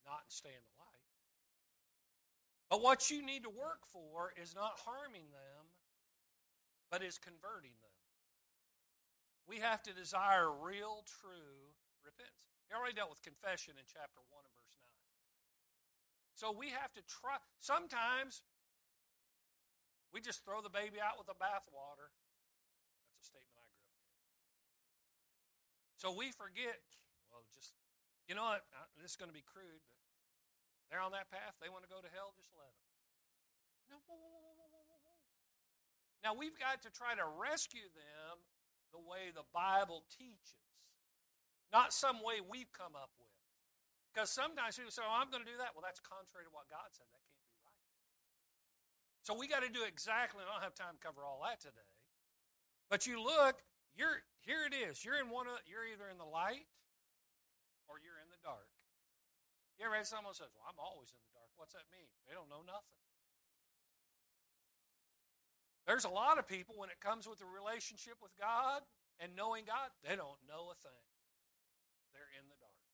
not 0.08 0.24
and 0.24 0.32
stay 0.32 0.56
in 0.56 0.64
the 0.64 0.76
light. 0.80 1.04
But 2.72 2.80
what 2.80 3.12
you 3.12 3.20
need 3.20 3.44
to 3.44 3.52
work 3.52 3.84
for 3.84 4.32
is 4.40 4.56
not 4.56 4.80
harming 4.88 5.28
them, 5.28 5.68
but 6.88 7.04
is 7.04 7.20
converting 7.20 7.76
them. 7.84 7.92
We 9.44 9.60
have 9.60 9.84
to 9.84 9.92
desire 9.92 10.48
real, 10.48 11.04
true 11.04 11.76
repentance. 12.00 12.40
He 12.64 12.72
already 12.72 12.96
dealt 12.96 13.12
with 13.12 13.20
confession 13.20 13.76
in 13.76 13.84
chapter 13.84 14.24
1 14.24 14.40
and 14.40 14.54
verse 14.56 14.72
9. 14.80 14.88
So 16.32 16.48
we 16.56 16.72
have 16.72 16.88
to 16.96 17.04
try. 17.04 17.36
Sometimes 17.60 18.40
we 20.08 20.24
just 20.24 20.40
throw 20.40 20.64
the 20.64 20.72
baby 20.72 20.96
out 20.96 21.20
with 21.20 21.28
the 21.28 21.36
bathwater. 21.36 22.08
That's 23.04 23.20
a 23.20 23.28
statement 23.28 23.60
I 23.60 23.68
grew 23.68 23.84
up 23.84 23.92
hearing. 24.00 24.24
So 26.02 26.10
we 26.10 26.34
forget, 26.34 26.82
well, 27.30 27.46
just, 27.54 27.78
you 28.26 28.34
know 28.34 28.42
what, 28.58 28.66
this 28.98 29.14
is 29.14 29.18
going 29.22 29.30
to 29.30 29.38
be 29.38 29.46
crude, 29.46 29.86
but 29.86 30.02
they're 30.90 30.98
on 30.98 31.14
that 31.14 31.30
path. 31.30 31.54
They 31.62 31.70
want 31.70 31.86
to 31.86 31.92
go 31.94 32.02
to 32.02 32.10
hell, 32.10 32.34
just 32.34 32.50
let 32.58 32.66
them. 32.66 32.90
No, 33.86 34.02
Now 36.26 36.34
we've 36.34 36.58
got 36.58 36.82
to 36.82 36.90
try 36.90 37.14
to 37.14 37.22
rescue 37.38 37.86
them 37.94 38.42
the 38.90 38.98
way 38.98 39.30
the 39.30 39.46
Bible 39.54 40.02
teaches, 40.10 40.58
not 41.70 41.94
some 41.94 42.18
way 42.18 42.42
we've 42.42 42.74
come 42.74 42.98
up 42.98 43.14
with. 43.14 43.30
Because 44.10 44.26
sometimes 44.34 44.74
people 44.74 44.90
say, 44.90 45.06
oh, 45.06 45.14
I'm 45.22 45.30
going 45.30 45.46
to 45.46 45.50
do 45.54 45.62
that. 45.62 45.70
Well, 45.78 45.86
that's 45.86 46.02
contrary 46.02 46.50
to 46.50 46.52
what 46.52 46.66
God 46.66 46.90
said. 46.90 47.06
That 47.14 47.22
can't 47.30 47.46
be 47.46 47.54
right. 47.62 47.78
so 49.22 49.38
we 49.38 49.46
got 49.46 49.62
to 49.62 49.70
do 49.70 49.86
exactly, 49.86 50.42
I 50.42 50.50
don't 50.50 50.66
have 50.66 50.74
time 50.74 50.98
to 50.98 51.02
cover 51.02 51.22
all 51.22 51.46
that 51.46 51.62
today. 51.62 51.94
But 52.90 53.06
you 53.06 53.22
look, 53.22 53.62
you're 53.96 54.24
here 54.42 54.66
it 54.66 54.74
is. 54.74 55.04
You're 55.04 55.20
in 55.20 55.30
one 55.30 55.46
of 55.46 55.60
you're 55.68 55.86
either 55.86 56.08
in 56.08 56.18
the 56.18 56.28
light 56.28 56.66
or 57.86 58.00
you're 58.00 58.18
in 58.18 58.30
the 58.32 58.40
dark. 58.40 58.68
You 59.78 59.88
ever 59.88 59.96
had 59.96 60.06
someone 60.06 60.34
says, 60.34 60.52
Well, 60.54 60.66
I'm 60.66 60.80
always 60.80 61.10
in 61.12 61.20
the 61.20 61.32
dark. 61.34 61.52
What's 61.56 61.76
that 61.76 61.86
mean? 61.92 62.08
They 62.26 62.34
don't 62.34 62.50
know 62.50 62.64
nothing. 62.64 63.00
There's 65.86 66.06
a 66.06 66.12
lot 66.12 66.38
of 66.38 66.46
people 66.46 66.78
when 66.78 66.94
it 66.94 67.02
comes 67.02 67.26
with 67.26 67.42
a 67.42 67.48
relationship 67.48 68.22
with 68.22 68.30
God 68.38 68.86
and 69.18 69.34
knowing 69.34 69.66
God, 69.66 69.90
they 70.06 70.14
don't 70.14 70.38
know 70.46 70.70
a 70.70 70.78
thing. 70.78 71.04
They're 72.14 72.30
in 72.38 72.46
the 72.46 72.58
dark. 72.62 72.86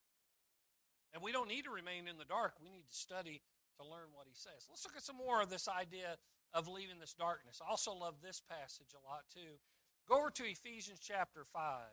And 1.13 1.21
we 1.21 1.33
don't 1.33 1.49
need 1.49 1.69
to 1.69 1.73
remain 1.73 2.09
in 2.09 2.17
the 2.17 2.29
dark. 2.29 2.57
We 2.61 2.73
need 2.73 2.89
to 2.89 2.97
study 2.97 3.45
to 3.77 3.85
learn 3.85 4.17
what 4.17 4.25
he 4.25 4.33
says. 4.33 4.65
Let's 4.69 4.89
look 4.89 4.97
at 4.97 5.05
some 5.05 5.21
more 5.21 5.45
of 5.45 5.53
this 5.53 5.69
idea 5.69 6.17
of 6.57 6.67
leaving 6.67 6.97
this 6.99 7.13
darkness. 7.13 7.61
I 7.61 7.69
also 7.69 7.93
love 7.93 8.25
this 8.25 8.41
passage 8.41 8.97
a 8.97 9.03
lot 9.05 9.29
too. 9.29 9.61
Go 10.09 10.25
over 10.25 10.33
to 10.41 10.49
Ephesians 10.49 11.05
chapter 11.05 11.45
5. 11.45 11.85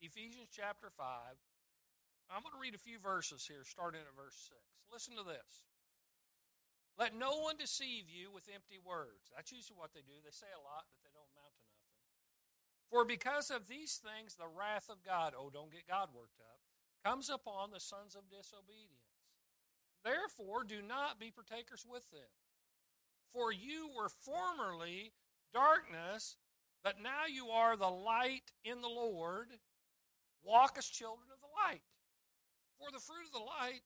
Ephesians 0.00 0.46
chapter 0.54 0.94
5. 0.94 1.02
I'm 2.30 2.46
going 2.46 2.54
to 2.54 2.62
read 2.62 2.78
a 2.78 2.80
few 2.80 3.02
verses 3.02 3.42
here, 3.42 3.66
starting 3.66 3.98
at 4.06 4.14
verse 4.14 4.38
6. 4.46 4.54
Listen 4.94 5.18
to 5.18 5.26
this. 5.26 5.66
Let 6.94 7.18
no 7.18 7.42
one 7.42 7.58
deceive 7.58 8.06
you 8.06 8.30
with 8.30 8.46
empty 8.46 8.78
words. 8.78 9.34
That's 9.34 9.50
usually 9.50 9.74
what 9.74 9.90
they 9.90 10.06
do. 10.06 10.22
They 10.22 10.30
say 10.30 10.46
a 10.54 10.62
lot, 10.62 10.86
but 10.86 11.02
they 11.02 11.10
don't 11.10 11.26
amount 11.34 11.58
to 11.58 11.66
nothing. 11.66 11.90
For 12.86 13.02
because 13.02 13.50
of 13.50 13.66
these 13.66 13.98
things, 13.98 14.38
the 14.38 14.46
wrath 14.46 14.86
of 14.86 15.02
God, 15.02 15.34
oh, 15.34 15.50
don't 15.50 15.74
get 15.74 15.90
God 15.90 16.14
worked 16.14 16.38
up, 16.38 16.62
comes 17.02 17.26
upon 17.26 17.74
the 17.74 17.82
sons 17.82 18.14
of 18.14 18.30
disobedience. 18.30 19.26
Therefore, 20.06 20.62
do 20.62 20.78
not 20.78 21.18
be 21.18 21.34
partakers 21.34 21.82
with 21.82 22.06
them. 22.14 22.30
For 23.34 23.50
you 23.50 23.90
were 23.90 24.10
formerly 24.10 25.10
darkness, 25.50 26.38
but 26.82 27.02
now 27.02 27.28
you 27.28 27.48
are 27.48 27.76
the 27.76 27.90
light 27.90 28.52
in 28.64 28.80
the 28.80 28.88
Lord. 28.88 29.48
Walk 30.42 30.76
as 30.78 30.86
children 30.86 31.28
of 31.32 31.40
the 31.40 31.52
light. 31.52 31.84
For 32.80 32.88
the 32.88 33.02
fruit 33.02 33.28
of 33.28 33.36
the 33.36 33.44
light 33.44 33.84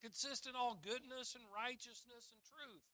consists 0.00 0.48
in 0.48 0.56
all 0.56 0.80
goodness 0.80 1.36
and 1.36 1.44
righteousness 1.52 2.32
and 2.32 2.40
truth, 2.40 2.88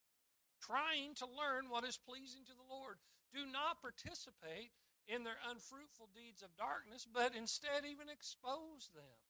trying 0.58 1.14
to 1.22 1.30
learn 1.30 1.70
what 1.70 1.86
is 1.86 1.98
pleasing 1.98 2.42
to 2.46 2.56
the 2.58 2.66
Lord. 2.66 2.98
Do 3.30 3.46
not 3.46 3.82
participate 3.82 4.74
in 5.06 5.22
their 5.22 5.38
unfruitful 5.50 6.10
deeds 6.14 6.42
of 6.42 6.58
darkness, 6.58 7.06
but 7.06 7.34
instead 7.34 7.86
even 7.86 8.10
expose 8.10 8.90
them. 8.94 9.22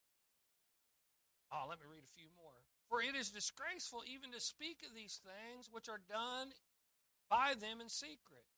Oh, 1.53 1.69
let 1.69 1.81
me 1.81 1.89
read 1.89 2.05
a 2.05 2.17
few 2.17 2.33
more. 2.33 2.65
For 2.89 3.05
it 3.05 3.13
is 3.17 3.29
disgraceful 3.29 4.05
even 4.09 4.33
to 4.33 4.41
speak 4.41 4.81
of 4.85 4.97
these 4.97 5.21
things 5.21 5.69
which 5.73 5.89
are 5.89 6.01
done 6.01 6.53
by 7.29 7.53
them 7.53 7.81
in 7.81 7.89
secret. 7.89 8.49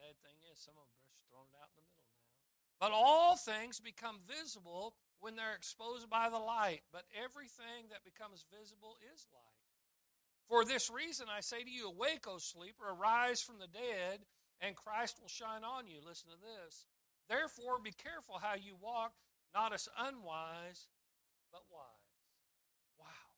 Sad 0.00 0.16
thing 0.24 0.40
is, 0.48 0.56
some 0.56 0.80
of 0.80 0.88
them 0.88 1.04
are 1.04 1.20
thrown 1.28 1.52
out 1.60 1.68
in 1.76 1.84
the 1.84 1.92
middle 1.92 2.16
now. 2.24 2.40
But 2.80 2.96
all 2.96 3.36
things 3.36 3.84
become 3.84 4.24
visible 4.24 4.96
when 5.20 5.36
they're 5.36 5.52
exposed 5.52 6.08
by 6.08 6.32
the 6.32 6.40
light. 6.40 6.88
But 6.88 7.04
everything 7.12 7.92
that 7.92 8.00
becomes 8.00 8.48
visible 8.48 8.96
is 9.12 9.28
light. 9.28 9.60
For 10.48 10.64
this 10.64 10.88
reason, 10.88 11.28
I 11.28 11.44
say 11.44 11.60
to 11.60 11.70
you, 11.70 11.92
awake, 11.92 12.24
O 12.24 12.40
sleeper, 12.40 12.88
arise 12.88 13.44
from 13.44 13.60
the 13.60 13.68
dead 13.68 14.24
and 14.64 14.72
Christ 14.72 15.20
will 15.20 15.28
shine 15.28 15.68
on 15.68 15.84
you. 15.84 16.00
Listen 16.00 16.32
to 16.32 16.40
this. 16.40 16.88
Therefore, 17.28 17.76
be 17.76 17.92
careful 17.92 18.40
how 18.40 18.56
you 18.56 18.80
walk, 18.80 19.12
not 19.52 19.76
as 19.76 19.88
unwise, 20.00 20.88
but 21.52 21.68
wise. 21.68 22.16
Wow. 22.96 23.28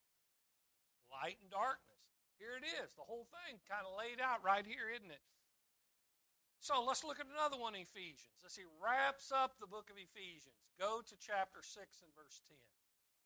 Light 1.11 1.43
and 1.43 1.51
darkness. 1.51 1.91
Here 2.39 2.55
it 2.55 2.67
is. 2.67 2.95
The 2.95 3.07
whole 3.07 3.27
thing 3.31 3.59
kind 3.67 3.83
of 3.83 3.99
laid 3.99 4.23
out 4.23 4.43
right 4.43 4.67
here, 4.67 4.91
isn't 4.95 5.11
it? 5.11 5.23
So 6.63 6.79
let's 6.79 7.03
look 7.03 7.19
at 7.19 7.27
another 7.27 7.59
one, 7.59 7.75
Ephesians. 7.75 8.39
Let's 8.39 8.55
see, 8.55 8.63
wraps 8.79 9.35
up 9.35 9.59
the 9.59 9.67
book 9.67 9.91
of 9.91 9.99
Ephesians. 9.99 10.63
Go 10.79 11.03
to 11.03 11.19
chapter 11.19 11.59
6 11.59 11.75
and 11.75 12.15
verse 12.15 12.39
10. 12.47 12.55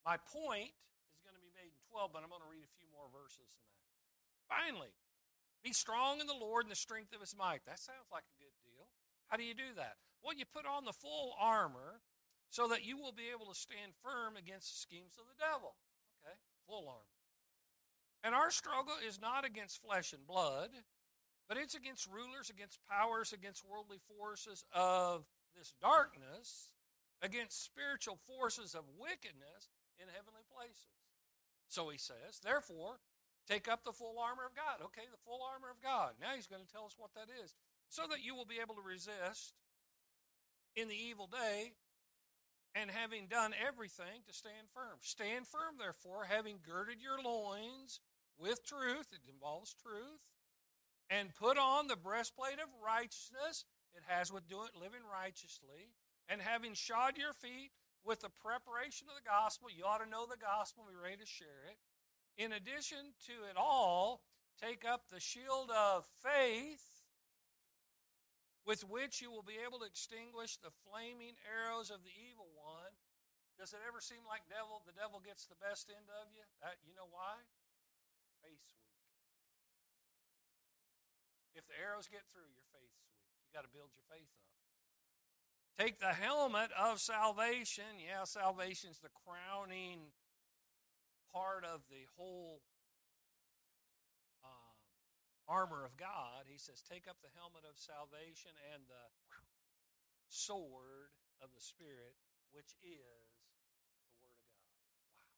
My 0.08 0.16
point 0.16 0.72
is 1.12 1.20
going 1.20 1.36
to 1.36 1.44
be 1.44 1.52
made 1.52 1.68
in 1.68 1.84
12, 1.92 2.16
but 2.16 2.24
I'm 2.24 2.32
going 2.32 2.40
to 2.40 2.48
read 2.48 2.64
a 2.64 2.76
few 2.80 2.88
more 2.96 3.12
verses 3.12 3.60
than 3.60 3.68
that. 3.76 3.92
Finally, 4.48 4.96
be 5.60 5.76
strong 5.76 6.24
in 6.24 6.24
the 6.24 6.32
Lord 6.32 6.64
and 6.64 6.72
the 6.72 6.80
strength 6.80 7.12
of 7.12 7.20
his 7.20 7.36
might. 7.36 7.60
That 7.68 7.76
sounds 7.76 8.08
like 8.08 8.24
a 8.24 8.40
good 8.40 8.56
deal. 8.64 8.88
How 9.28 9.36
do 9.36 9.44
you 9.44 9.52
do 9.52 9.76
that? 9.76 10.00
Well, 10.24 10.32
you 10.32 10.48
put 10.48 10.64
on 10.64 10.88
the 10.88 10.96
full 10.96 11.36
armor 11.36 12.00
so 12.48 12.64
that 12.72 12.88
you 12.88 12.96
will 12.96 13.12
be 13.12 13.28
able 13.28 13.52
to 13.52 13.58
stand 13.58 13.92
firm 14.00 14.40
against 14.40 14.72
the 14.72 14.80
schemes 14.80 15.20
of 15.20 15.28
the 15.28 15.36
devil. 15.36 15.76
Okay, 16.24 16.40
full 16.64 16.88
armor. 16.88 17.20
And 18.24 18.32
our 18.32 18.48
struggle 18.48 18.96
is 18.96 19.20
not 19.20 19.44
against 19.44 19.84
flesh 19.84 20.16
and 20.16 20.24
blood, 20.24 20.72
but 21.48 21.56
it's 21.56 21.74
against 21.74 22.06
rulers, 22.06 22.50
against 22.50 22.78
powers, 22.88 23.32
against 23.32 23.64
worldly 23.64 23.98
forces 24.18 24.64
of 24.74 25.24
this 25.56 25.74
darkness, 25.80 26.72
against 27.22 27.64
spiritual 27.64 28.18
forces 28.26 28.74
of 28.74 28.82
wickedness 28.98 29.70
in 29.98 30.06
heavenly 30.08 30.44
places. 30.52 30.90
So 31.68 31.88
he 31.88 31.98
says, 31.98 32.40
therefore, 32.42 32.98
Take 33.46 33.70
up 33.70 33.84
the 33.84 33.94
full 33.94 34.18
armor 34.18 34.42
of 34.42 34.58
God. 34.58 34.82
Okay, 34.90 35.06
the 35.06 35.22
full 35.22 35.38
armor 35.38 35.70
of 35.70 35.78
God. 35.78 36.18
Now 36.20 36.34
he's 36.34 36.50
going 36.50 36.66
to 36.66 36.72
tell 36.72 36.84
us 36.84 36.98
what 36.98 37.14
that 37.14 37.30
is. 37.30 37.54
So 37.88 38.02
that 38.10 38.24
you 38.24 38.34
will 38.34 38.44
be 38.44 38.58
able 38.58 38.74
to 38.74 38.82
resist 38.82 39.54
in 40.74 40.88
the 40.88 40.98
evil 40.98 41.30
day 41.30 41.78
and 42.74 42.90
having 42.90 43.30
done 43.30 43.54
everything 43.54 44.26
to 44.26 44.34
stand 44.34 44.66
firm. 44.74 44.98
Stand 45.00 45.46
firm, 45.46 45.78
therefore, 45.78 46.26
having 46.26 46.58
girded 46.66 46.98
your 46.98 47.22
loins 47.22 48.02
with 48.36 48.66
truth, 48.66 49.14
it 49.14 49.22
involves 49.30 49.72
truth, 49.78 50.20
and 51.10 51.34
put 51.34 51.58
on 51.58 51.86
the 51.86 51.96
breastplate 51.96 52.58
of 52.58 52.68
righteousness. 52.84 53.64
It 53.94 54.02
has 54.06 54.32
with 54.32 54.48
doing 54.48 54.68
living 54.78 55.04
righteously, 55.06 55.94
and 56.28 56.40
having 56.40 56.74
shod 56.74 57.16
your 57.16 57.32
feet 57.32 57.72
with 58.04 58.20
the 58.20 58.30
preparation 58.30 59.08
of 59.08 59.16
the 59.16 59.24
gospel. 59.28 59.68
You 59.72 59.84
ought 59.84 60.04
to 60.04 60.10
know 60.10 60.26
the 60.26 60.36
gospel, 60.36 60.84
be 60.84 60.94
ready 60.94 61.16
to 61.16 61.26
share 61.26 61.66
it. 61.70 61.78
In 62.36 62.52
addition 62.52 63.16
to 63.26 63.48
it 63.48 63.56
all, 63.56 64.20
take 64.60 64.84
up 64.84 65.08
the 65.08 65.20
shield 65.20 65.70
of 65.72 66.04
faith 66.20 66.84
with 68.66 68.82
which 68.90 69.22
you 69.22 69.30
will 69.30 69.46
be 69.46 69.56
able 69.62 69.78
to 69.78 69.88
extinguish 69.88 70.58
the 70.58 70.74
flaming 70.84 71.38
arrows 71.46 71.88
of 71.88 72.02
the 72.02 72.12
evil 72.18 72.50
one. 72.58 72.92
Does 73.56 73.72
it 73.72 73.80
ever 73.88 74.02
seem 74.02 74.20
like 74.28 74.44
devil 74.52 74.84
the 74.84 74.92
devil 74.92 75.22
gets 75.22 75.48
the 75.48 75.56
best 75.56 75.88
end 75.88 76.10
of 76.12 76.28
you? 76.34 76.44
That, 76.60 76.76
you 76.84 76.92
know 76.92 77.08
why? 77.08 77.40
Faith's 78.44 78.74
weak. 78.76 78.95
If 81.56 81.64
the 81.66 81.74
arrows 81.80 82.06
get 82.06 82.28
through, 82.28 82.46
your 82.52 82.68
faith's 82.70 83.00
weak. 83.08 83.24
You 83.48 83.56
got 83.56 83.64
to 83.64 83.72
build 83.72 83.96
your 83.96 84.04
faith 84.12 84.28
up. 84.36 84.52
Take 85.80 85.98
the 85.98 86.12
helmet 86.12 86.70
of 86.76 87.00
salvation. 87.00 87.96
Yeah, 88.00 88.28
salvation's 88.28 89.00
the 89.00 89.12
crowning 89.24 90.12
part 91.36 91.64
of 91.68 91.84
the 91.92 92.08
whole 92.16 92.64
um, 94.40 94.76
armor 95.44 95.84
of 95.84 95.96
God, 95.96 96.48
he 96.48 96.56
says, 96.58 96.80
take 96.80 97.04
up 97.04 97.20
the 97.20 97.28
helmet 97.36 97.68
of 97.68 97.76
salvation 97.76 98.56
and 98.72 98.88
the 98.88 99.06
sword 100.28 101.12
of 101.44 101.52
the 101.52 101.60
Spirit, 101.60 102.16
which 102.56 102.72
is 102.80 103.28
the 104.24 104.32
Word 104.32 104.32
of 104.32 104.48
God. 104.48 104.72
Wow. 105.12 105.28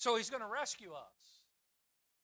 So 0.00 0.16
he's 0.16 0.30
going 0.30 0.42
to 0.42 0.48
rescue 0.48 0.96
us. 0.96 1.37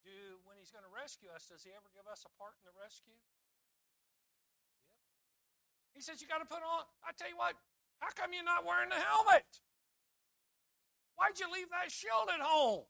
Do 0.05 0.45
when 0.45 0.61
he's 0.61 0.69
going 0.69 0.85
to 0.85 0.93
rescue 0.93 1.33
us, 1.33 1.49
does 1.49 1.65
he 1.65 1.73
ever 1.73 1.89
give 1.97 2.05
us 2.05 2.29
a 2.29 2.33
part 2.37 2.61
in 2.61 2.69
the 2.69 2.77
rescue? 2.77 3.17
Yep. 3.17 3.41
He 5.97 6.01
says 6.05 6.21
you 6.21 6.29
got 6.29 6.45
to 6.45 6.49
put 6.49 6.61
on. 6.61 6.85
I 7.01 7.17
tell 7.17 7.33
you 7.33 7.41
what, 7.41 7.57
how 8.05 8.13
come 8.13 8.37
you're 8.37 8.45
not 8.45 8.69
wearing 8.69 8.93
the 8.93 9.01
helmet? 9.01 9.49
Why'd 11.17 11.41
you 11.41 11.49
leave 11.49 11.73
that 11.73 11.89
shield 11.89 12.29
at 12.29 12.45
home? 12.45 12.85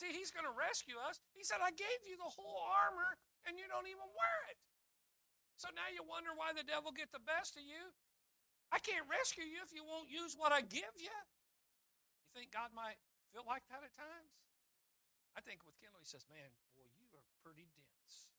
See, 0.00 0.12
he's 0.12 0.32
going 0.32 0.48
to 0.48 0.52
rescue 0.52 0.96
us. 0.96 1.20
He 1.36 1.44
said, 1.44 1.60
I 1.60 1.72
gave 1.72 2.00
you 2.04 2.16
the 2.16 2.28
whole 2.28 2.64
armor 2.64 3.16
and 3.44 3.60
you 3.60 3.68
don't 3.68 3.88
even 3.88 4.08
wear 4.12 4.38
it. 4.48 4.60
So 5.56 5.72
now 5.72 5.88
you 5.88 6.04
wonder 6.04 6.36
why 6.36 6.52
the 6.52 6.64
devil 6.64 6.92
get 6.92 7.12
the 7.12 7.20
best 7.20 7.56
of 7.56 7.64
you. 7.64 7.96
I 8.68 8.78
can't 8.80 9.08
rescue 9.08 9.48
you 9.48 9.64
if 9.64 9.72
you 9.72 9.84
won't 9.84 10.12
use 10.12 10.36
what 10.36 10.52
I 10.52 10.60
give 10.60 10.96
you. 11.00 11.12
You 11.12 12.30
think 12.36 12.52
God 12.52 12.76
might 12.76 13.00
feel 13.32 13.44
like 13.48 13.64
that 13.72 13.80
at 13.80 13.96
times? 13.96 14.45
I 15.36 15.44
think 15.44 15.68
with 15.68 15.76
Kendall, 15.76 16.00
he 16.00 16.08
says, 16.08 16.24
Man, 16.32 16.48
boy, 16.72 16.88
you 16.96 17.12
are 17.12 17.24
pretty 17.44 17.68
dense. 17.76 18.32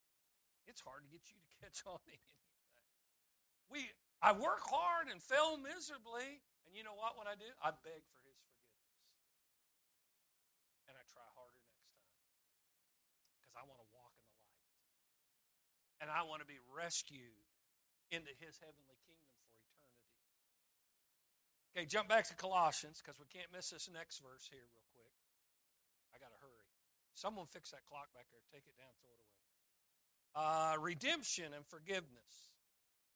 It's 0.66 0.82
hard 0.82 1.06
to 1.06 1.10
get 1.14 1.30
you 1.30 1.38
to 1.38 1.50
catch 1.62 1.86
on 1.86 2.02
to 2.02 2.12
anything. 2.12 2.50
We 3.70 3.94
I 4.18 4.34
work 4.34 4.66
hard 4.66 5.14
and 5.14 5.22
fail 5.22 5.62
miserably, 5.62 6.42
and 6.66 6.74
you 6.74 6.82
know 6.82 6.98
what? 6.98 7.14
When 7.14 7.30
I 7.30 7.38
do, 7.38 7.46
I 7.62 7.70
beg 7.70 8.02
for 8.10 8.18
His 8.26 8.34
forgiveness. 8.42 8.98
And 10.90 10.98
I 10.98 11.06
try 11.14 11.22
harder 11.38 11.62
next 11.70 11.86
time 11.94 12.18
because 13.38 13.54
I 13.54 13.62
want 13.70 13.78
to 13.78 13.88
walk 13.94 14.18
in 14.18 14.26
the 14.34 14.42
light. 14.50 14.74
And 16.02 16.10
I 16.10 16.26
want 16.26 16.42
to 16.42 16.50
be 16.50 16.58
rescued 16.66 17.46
into 18.10 18.34
His 18.42 18.58
heavenly 18.58 18.98
kingdom 19.06 19.30
for 19.38 19.54
eternity. 19.70 20.18
Okay, 21.78 21.86
jump 21.86 22.10
back 22.10 22.26
to 22.34 22.36
Colossians 22.36 22.98
because 22.98 23.22
we 23.22 23.30
can't 23.30 23.54
miss 23.54 23.70
this 23.70 23.86
next 23.86 24.18
verse 24.26 24.50
here, 24.50 24.66
real 24.74 24.90
quick. 24.90 24.97
Someone 27.18 27.50
fix 27.50 27.74
that 27.74 27.82
clock 27.90 28.14
back 28.14 28.30
there. 28.30 28.46
Take 28.54 28.70
it 28.70 28.78
down, 28.78 28.94
throw 29.02 29.10
it 29.10 29.18
away. 29.18 29.42
Uh, 30.38 30.78
redemption 30.78 31.50
and 31.50 31.66
forgiveness. 31.66 32.54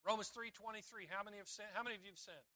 Romans 0.01 0.33
3:23, 0.33 1.05
how 1.05 1.21
many 1.21 1.37
have 1.37 1.45
sinned? 1.45 1.69
How 1.77 1.85
many 1.85 1.93
of 1.93 2.01
you 2.01 2.09
have 2.09 2.17
sinned? 2.17 2.49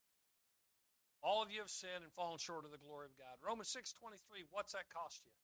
All 1.21 1.45
of 1.45 1.53
you 1.53 1.62
have 1.62 1.69
sinned 1.69 2.01
and 2.01 2.10
fallen 2.10 2.41
short 2.41 2.65
of 2.65 2.73
the 2.73 2.81
glory 2.81 3.05
of 3.05 3.13
God. 3.13 3.38
Romans 3.45 3.69
6:23, 3.69 4.41
what's 4.49 4.73
that 4.73 4.89
cost 4.89 5.21
you? 5.29 5.38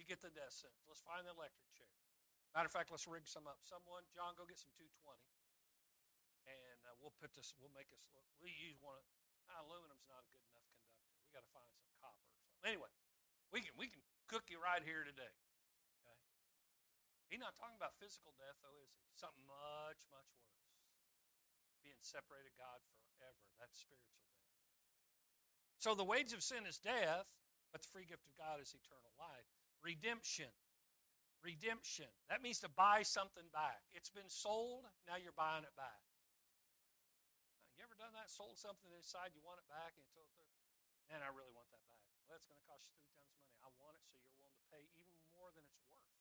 You 0.00 0.08
get 0.08 0.24
the 0.24 0.32
death 0.32 0.56
sentence. 0.56 0.80
Let's 0.88 1.04
find 1.04 1.28
the 1.28 1.36
electric 1.36 1.68
chair. 1.76 1.92
Matter 2.56 2.72
of 2.72 2.72
fact, 2.72 2.88
let's 2.88 3.04
rig 3.04 3.28
some 3.28 3.44
up. 3.44 3.60
Someone, 3.60 4.08
John, 4.16 4.32
go 4.32 4.48
get 4.48 4.56
some 4.56 4.72
220. 4.72 5.20
And 6.48 6.80
uh, 6.88 6.96
we'll 6.96 7.12
put 7.20 7.36
this, 7.36 7.52
we'll 7.60 7.74
make 7.76 7.92
us 7.92 8.00
look. 8.16 8.24
We 8.40 8.48
use 8.56 8.80
one 8.80 8.96
of, 8.96 9.04
uh, 9.52 9.68
aluminum's 9.68 10.08
not 10.08 10.24
a 10.24 10.28
good 10.32 10.40
enough 10.48 10.64
conductor. 10.72 11.12
We 11.20 11.28
got 11.36 11.44
to 11.44 11.52
find 11.52 11.68
some 11.76 11.84
copper 12.00 12.24
or 12.24 12.32
something. 12.32 12.64
Anyway, 12.64 12.88
we 13.52 13.60
can, 13.60 13.76
we 13.76 13.92
can 13.92 14.00
cook 14.28 14.52
you 14.52 14.60
right 14.60 14.84
here 14.84 15.08
today. 15.08 15.32
Okay? 16.04 16.16
He's 17.32 17.40
not 17.40 17.56
talking 17.56 17.80
about 17.80 17.96
physical 17.96 18.36
death, 18.36 18.60
though, 18.60 18.76
is 18.84 18.92
he? 18.92 19.00
Something 19.16 19.42
much, 19.48 20.04
much 20.12 20.28
worse. 20.36 20.68
Being 21.80 21.98
separated 22.04 22.52
from 22.52 22.60
God 22.60 22.78
forever. 23.16 23.42
That's 23.56 23.80
spiritual 23.80 24.20
death. 24.20 24.44
so 25.80 25.96
the 25.96 26.06
wage 26.06 26.36
of 26.36 26.44
sin 26.44 26.68
is 26.68 26.76
death, 26.76 27.26
but 27.72 27.80
the 27.80 27.88
free 27.88 28.04
gift 28.04 28.28
of 28.28 28.36
God 28.36 28.60
is 28.60 28.76
eternal 28.76 29.16
life. 29.16 29.48
Redemption. 29.80 30.52
Redemption. 31.40 32.10
That 32.28 32.44
means 32.44 32.60
to 32.60 32.70
buy 32.70 33.02
something 33.08 33.48
back. 33.50 33.88
It's 33.96 34.12
been 34.12 34.28
sold, 34.28 34.84
now 35.08 35.16
you're 35.16 35.36
buying 35.36 35.64
it 35.64 35.72
back. 35.74 36.04
You 37.78 37.86
ever 37.86 37.94
done 37.94 38.12
that? 38.18 38.26
Sold 38.26 38.58
something 38.58 38.90
inside, 38.90 39.32
you 39.32 39.42
want 39.46 39.62
it 39.62 39.68
back, 39.70 39.94
and 39.94 40.02
you 40.02 40.10
told, 40.12 40.26
Man, 41.08 41.24
I 41.24 41.32
really 41.32 41.54
want 41.56 41.70
that 41.72 41.80
back. 41.88 41.97
Well, 42.78 42.86
it's 42.86 42.94
going 42.94 43.02
to 43.02 43.14
cost 43.18 43.26
you 43.34 43.42
three 43.42 43.58
times 43.58 43.58
money. 43.58 43.66
I 43.66 43.70
want 43.82 43.98
it 43.98 44.06
so 44.06 44.14
you're 44.14 44.38
willing 44.38 44.54
to 44.54 44.68
pay 44.70 44.86
even 44.94 45.14
more 45.34 45.50
than 45.50 45.66
it's 45.66 45.82
worth. 45.90 46.14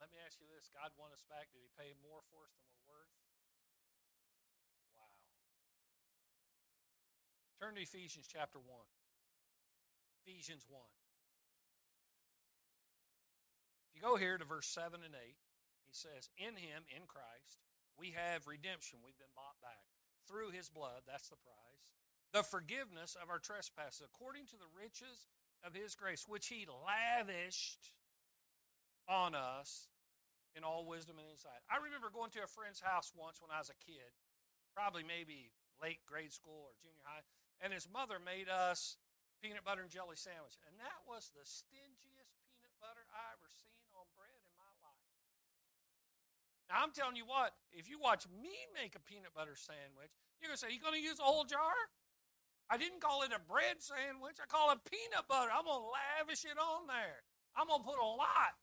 Let 0.00 0.08
me 0.08 0.16
ask 0.24 0.40
you 0.40 0.48
this 0.48 0.72
God 0.72 0.96
won 0.96 1.12
us 1.12 1.22
back. 1.28 1.52
Did 1.52 1.60
he 1.60 1.70
pay 1.76 1.92
more 2.00 2.24
for 2.32 2.48
us 2.48 2.56
than 2.56 2.66
we're 2.72 2.88
worth? 2.88 3.14
Wow. 4.96 5.12
Turn 7.60 7.76
to 7.76 7.84
Ephesians 7.84 8.24
chapter 8.24 8.58
1. 8.58 8.66
Ephesians 10.24 10.64
1. 10.66 10.80
If 13.92 13.92
you 13.92 14.02
go 14.02 14.16
here 14.16 14.40
to 14.40 14.48
verse 14.48 14.66
7 14.66 15.04
and 15.04 15.12
8, 15.12 15.36
he 15.84 15.92
says, 15.92 16.32
In 16.40 16.56
him, 16.56 16.88
in 16.88 17.04
Christ, 17.04 17.60
we 17.98 18.16
have 18.16 18.48
redemption. 18.48 19.04
We've 19.04 19.18
been 19.20 19.36
bought 19.36 19.60
back 19.60 19.84
through 20.24 20.56
his 20.56 20.70
blood. 20.70 21.04
That's 21.04 21.28
the 21.28 21.36
prize. 21.36 21.99
The 22.32 22.42
forgiveness 22.42 23.16
of 23.20 23.28
our 23.28 23.42
trespasses 23.42 24.06
according 24.06 24.46
to 24.54 24.56
the 24.56 24.70
riches 24.70 25.26
of 25.66 25.74
his 25.74 25.94
grace, 25.94 26.26
which 26.28 26.46
he 26.46 26.64
lavished 26.64 27.90
on 29.10 29.34
us 29.34 29.90
in 30.54 30.62
all 30.62 30.86
wisdom 30.86 31.18
and 31.18 31.26
insight. 31.26 31.62
I 31.66 31.82
remember 31.82 32.10
going 32.10 32.30
to 32.38 32.46
a 32.46 32.50
friend's 32.50 32.78
house 32.78 33.10
once 33.14 33.42
when 33.42 33.50
I 33.50 33.58
was 33.58 33.70
a 33.70 33.78
kid, 33.82 34.14
probably 34.74 35.02
maybe 35.02 35.50
late 35.82 36.02
grade 36.06 36.30
school 36.30 36.70
or 36.70 36.74
junior 36.78 37.02
high, 37.02 37.26
and 37.58 37.74
his 37.74 37.90
mother 37.90 38.22
made 38.22 38.46
us 38.46 38.96
peanut 39.42 39.66
butter 39.66 39.82
and 39.82 39.90
jelly 39.90 40.16
sandwich. 40.16 40.54
And 40.68 40.78
that 40.78 41.02
was 41.06 41.34
the 41.34 41.44
stingiest 41.44 42.34
peanut 42.46 42.74
butter 42.78 43.04
I 43.10 43.34
ever 43.34 43.50
seen 43.50 43.84
on 43.96 44.06
bread 44.14 44.42
in 44.46 44.54
my 44.54 44.70
life. 44.84 45.10
Now, 46.70 46.86
I'm 46.86 46.94
telling 46.94 47.18
you 47.18 47.26
what, 47.26 47.58
if 47.74 47.90
you 47.90 47.98
watch 47.98 48.30
me 48.30 48.54
make 48.70 48.94
a 48.94 49.02
peanut 49.02 49.34
butter 49.34 49.58
sandwich, 49.58 50.14
you're 50.38 50.54
going 50.54 50.58
to 50.58 50.62
say, 50.62 50.70
You 50.70 50.78
going 50.78 50.94
to 50.94 51.02
use 51.02 51.18
a 51.18 51.26
whole 51.26 51.42
jar? 51.42 51.74
I 52.70 52.78
didn't 52.78 53.02
call 53.02 53.26
it 53.26 53.34
a 53.34 53.42
bread 53.42 53.82
sandwich. 53.82 54.38
I 54.38 54.46
call 54.46 54.70
it 54.70 54.78
peanut 54.86 55.26
butter. 55.26 55.50
I'm 55.50 55.66
going 55.66 55.82
to 55.82 55.90
lavish 55.90 56.46
it 56.46 56.54
on 56.54 56.86
there. 56.86 57.26
I'm 57.58 57.66
going 57.66 57.82
to 57.82 57.88
put 57.90 57.98
a 57.98 58.06
lot. 58.06 58.54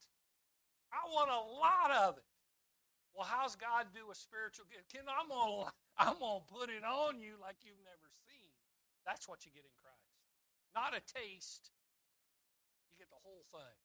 I 0.95 1.03
want 1.11 1.27
a 1.27 1.43
lot 1.43 1.91
of 2.07 2.15
it. 2.15 2.23
Well, 3.11 3.27
how's 3.27 3.59
God 3.59 3.91
do 3.91 4.07
a 4.07 4.15
spiritual 4.15 4.71
gift? 4.71 4.87
Ken, 4.87 5.03
I'm 5.11 5.27
going 5.27 5.67
to 5.67 5.71
I'm 5.99 6.15
going 6.23 6.39
to 6.39 6.47
put 6.47 6.71
it 6.71 6.87
on 6.87 7.19
you 7.19 7.35
like 7.41 7.59
you've 7.67 7.83
never 7.83 8.07
seen. 8.23 8.55
That's 9.03 9.27
what 9.27 9.43
you 9.43 9.51
get 9.51 9.67
in 9.67 9.75
Christ. 9.75 10.15
Not 10.71 10.95
a 10.95 11.03
taste. 11.03 11.67
You 12.87 12.95
get 12.95 13.11
the 13.11 13.19
whole 13.19 13.43
thing. 13.51 13.77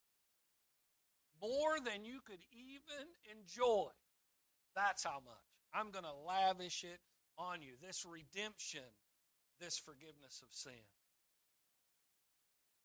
More 1.43 1.83
than 1.83 2.05
you 2.07 2.23
could 2.23 2.39
even 2.55 3.11
enjoy. 3.27 3.91
That's 4.71 5.03
how 5.03 5.19
much. 5.25 5.51
I'm 5.73 5.91
going 5.91 6.05
to 6.07 6.15
lavish 6.15 6.85
it 6.87 7.01
on 7.35 7.61
you. 7.61 7.73
This 7.81 8.05
redemption 8.07 8.87
this 9.63 9.77
forgiveness 9.77 10.43
of 10.43 10.51
sin. 10.51 10.83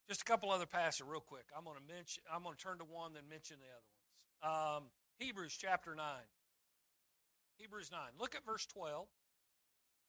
Just 0.07 0.23
a 0.23 0.25
couple 0.25 0.51
other 0.51 0.67
passages, 0.67 1.07
real 1.07 1.21
quick. 1.21 1.47
I'm 1.57 1.65
going 1.65 1.77
to 1.77 1.93
mention. 1.93 2.23
I'm 2.33 2.45
going 2.45 2.55
to 2.55 2.63
turn 2.63 2.79
to 2.79 2.85
one, 2.85 3.13
then 3.13 3.25
mention 3.29 3.57
the 3.59 3.67
other 3.67 3.91
ones. 3.91 4.85
Um, 4.87 4.91
Hebrews 5.19 5.59
chapter 5.59 5.95
nine. 5.95 6.31
Hebrews 7.59 7.91
nine. 7.91 8.15
Look 8.19 8.37
at 8.37 8.47
verse 8.47 8.65
twelve. 8.65 9.09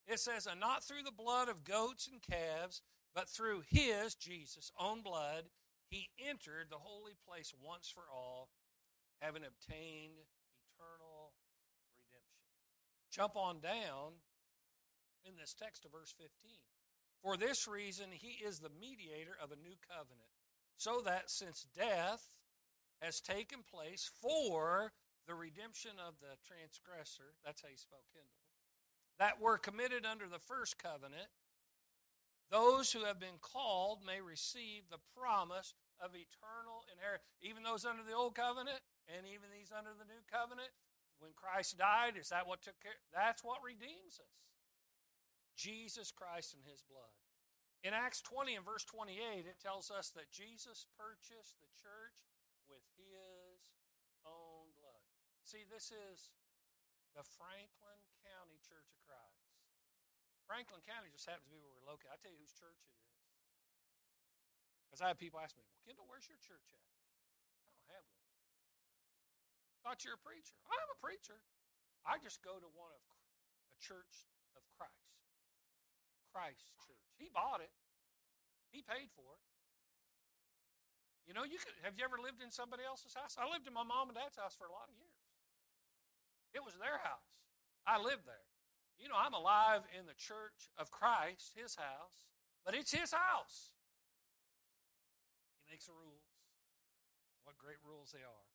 It 0.07 0.19
says, 0.19 0.45
"And 0.45 0.59
not 0.59 0.83
through 0.83 1.03
the 1.03 1.11
blood 1.11 1.49
of 1.49 1.63
goats 1.63 2.07
and 2.07 2.21
calves, 2.21 2.81
but 3.15 3.27
through 3.27 3.63
His 3.67 4.13
Jesus' 4.13 4.71
own 4.79 5.01
blood, 5.01 5.45
He 5.89 6.09
entered 6.19 6.67
the 6.69 6.77
holy 6.77 7.17
place 7.27 7.51
once 7.59 7.89
for 7.89 8.03
all, 8.13 8.49
having 9.19 9.43
obtained 9.43 10.21
eternal 10.61 11.33
redemption." 11.97 12.53
Jump 13.11 13.35
on 13.35 13.59
down 13.59 14.21
in 15.25 15.37
this 15.39 15.53
text 15.53 15.85
of 15.85 15.91
verse 15.91 16.13
15. 16.17 16.29
For 17.21 17.35
this 17.35 17.67
reason, 17.67 18.11
he 18.11 18.43
is 18.43 18.59
the 18.59 18.71
mediator 18.79 19.35
of 19.41 19.51
a 19.51 19.59
new 19.59 19.75
covenant, 19.83 20.31
so 20.77 21.01
that 21.03 21.29
since 21.29 21.67
death 21.75 22.39
has 23.01 23.19
taken 23.19 23.59
place 23.63 24.09
for 24.21 24.93
the 25.27 25.35
redemption 25.35 25.99
of 25.99 26.15
the 26.19 26.39
transgressor, 26.47 27.35
that's 27.43 27.61
how 27.61 27.69
you 27.69 27.77
spell 27.77 28.03
Kindle, 28.15 28.39
that 29.19 29.41
were 29.41 29.59
committed 29.59 30.05
under 30.05 30.27
the 30.27 30.39
first 30.39 30.79
covenant, 30.79 31.27
those 32.49 32.91
who 32.91 33.05
have 33.05 33.19
been 33.19 33.37
called 33.41 33.99
may 34.01 34.21
receive 34.21 34.89
the 34.89 35.03
promise 35.13 35.75
of 36.01 36.17
eternal 36.17 36.81
inheritance. 36.89 37.29
Even 37.45 37.61
those 37.61 37.85
under 37.85 38.01
the 38.01 38.15
old 38.15 38.33
covenant 38.33 38.81
and 39.05 39.27
even 39.27 39.53
these 39.53 39.69
under 39.69 39.93
the 39.93 40.09
new 40.09 40.23
covenant, 40.25 40.73
when 41.19 41.35
Christ 41.35 41.77
died, 41.77 42.17
is 42.17 42.33
that 42.33 42.47
what 42.47 42.63
took 42.63 42.79
care? 42.81 42.97
That's 43.13 43.43
what 43.43 43.61
redeems 43.61 44.17
us. 44.17 44.33
Jesus 45.59 46.15
Christ 46.15 46.55
and 46.55 46.63
his 46.63 46.79
blood. 46.87 47.11
In 47.83 47.91
Acts 47.91 48.23
20 48.23 48.55
and 48.55 48.63
verse 48.63 48.87
28, 48.87 49.43
it 49.43 49.59
tells 49.59 49.91
us 49.91 50.15
that 50.15 50.31
Jesus 50.31 50.87
purchased 50.95 51.59
the 51.59 51.71
church 51.75 52.15
with 52.63 52.83
his 52.95 53.59
own 54.23 54.71
blood. 54.79 55.03
See, 55.43 55.67
this 55.67 55.91
is 55.91 56.31
the 57.11 57.27
Franklin 57.35 57.99
County 58.23 58.59
Church 58.63 58.87
of 58.87 58.99
Christ. 59.03 59.51
Franklin 60.47 60.83
County 60.87 61.11
just 61.11 61.27
happens 61.27 61.51
to 61.51 61.53
be 61.55 61.59
where 61.59 61.75
we're 61.75 61.91
located. 61.91 62.15
I 62.15 62.19
tell 62.23 62.31
you 62.31 62.39
whose 62.39 62.55
church 62.55 62.79
it 62.79 62.95
is. 62.95 63.11
Because 64.87 65.03
I 65.03 65.11
have 65.11 65.19
people 65.19 65.43
ask 65.43 65.53
me, 65.59 65.63
well, 65.67 65.79
Kendall, 65.85 66.07
where's 66.09 66.25
your 66.25 66.39
church 66.41 66.71
at? 66.73 66.81
I 66.81 67.67
don't 67.75 67.91
have 67.93 68.07
one. 68.09 68.25
Thought 69.85 70.01
you're 70.07 70.17
a 70.17 70.23
preacher. 70.23 70.57
I'm 70.67 70.89
a 70.89 70.99
preacher. 70.99 71.43
I 72.07 72.17
just 72.17 72.41
go 72.41 72.57
to 72.57 72.69
one 72.73 72.91
of 72.91 73.01
a 73.69 73.77
church 73.77 74.27
of 74.57 74.65
Christ. 74.73 75.28
Christ 76.29 76.63
Church. 76.85 77.09
He 77.17 77.27
bought 77.29 77.59
it. 77.59 77.73
He 78.69 78.85
paid 78.85 79.09
for 79.17 79.25
it. 79.35 79.45
You 81.29 81.37
know, 81.37 81.45
you 81.45 81.61
could 81.61 81.77
have 81.85 81.93
you 81.93 82.01
ever 82.01 82.17
lived 82.17 82.41
in 82.41 82.49
somebody 82.49 82.81
else's 82.81 83.13
house? 83.13 83.37
I 83.37 83.45
lived 83.45 83.69
in 83.69 83.73
my 83.73 83.85
mom 83.85 84.09
and 84.09 84.17
dad's 84.17 84.37
house 84.37 84.57
for 84.57 84.65
a 84.65 84.73
lot 84.73 84.89
of 84.89 84.97
years. 84.97 85.21
It 86.57 86.65
was 86.65 86.73
their 86.81 86.97
house. 87.05 87.29
I 87.85 88.01
lived 88.01 88.25
there. 88.25 88.49
You 88.97 89.07
know, 89.07 89.17
I'm 89.17 89.37
alive 89.37 89.85
in 89.93 90.09
the 90.09 90.17
church 90.17 90.73
of 90.75 90.89
Christ, 90.89 91.53
his 91.53 91.77
house, 91.77 92.27
but 92.65 92.73
it's 92.73 92.91
his 92.91 93.13
house. 93.13 93.71
He 95.63 95.71
makes 95.71 95.85
the 95.85 95.93
rules. 95.93 96.25
What 97.45 97.61
great 97.61 97.79
rules 97.85 98.09
they 98.11 98.25
are. 98.25 98.45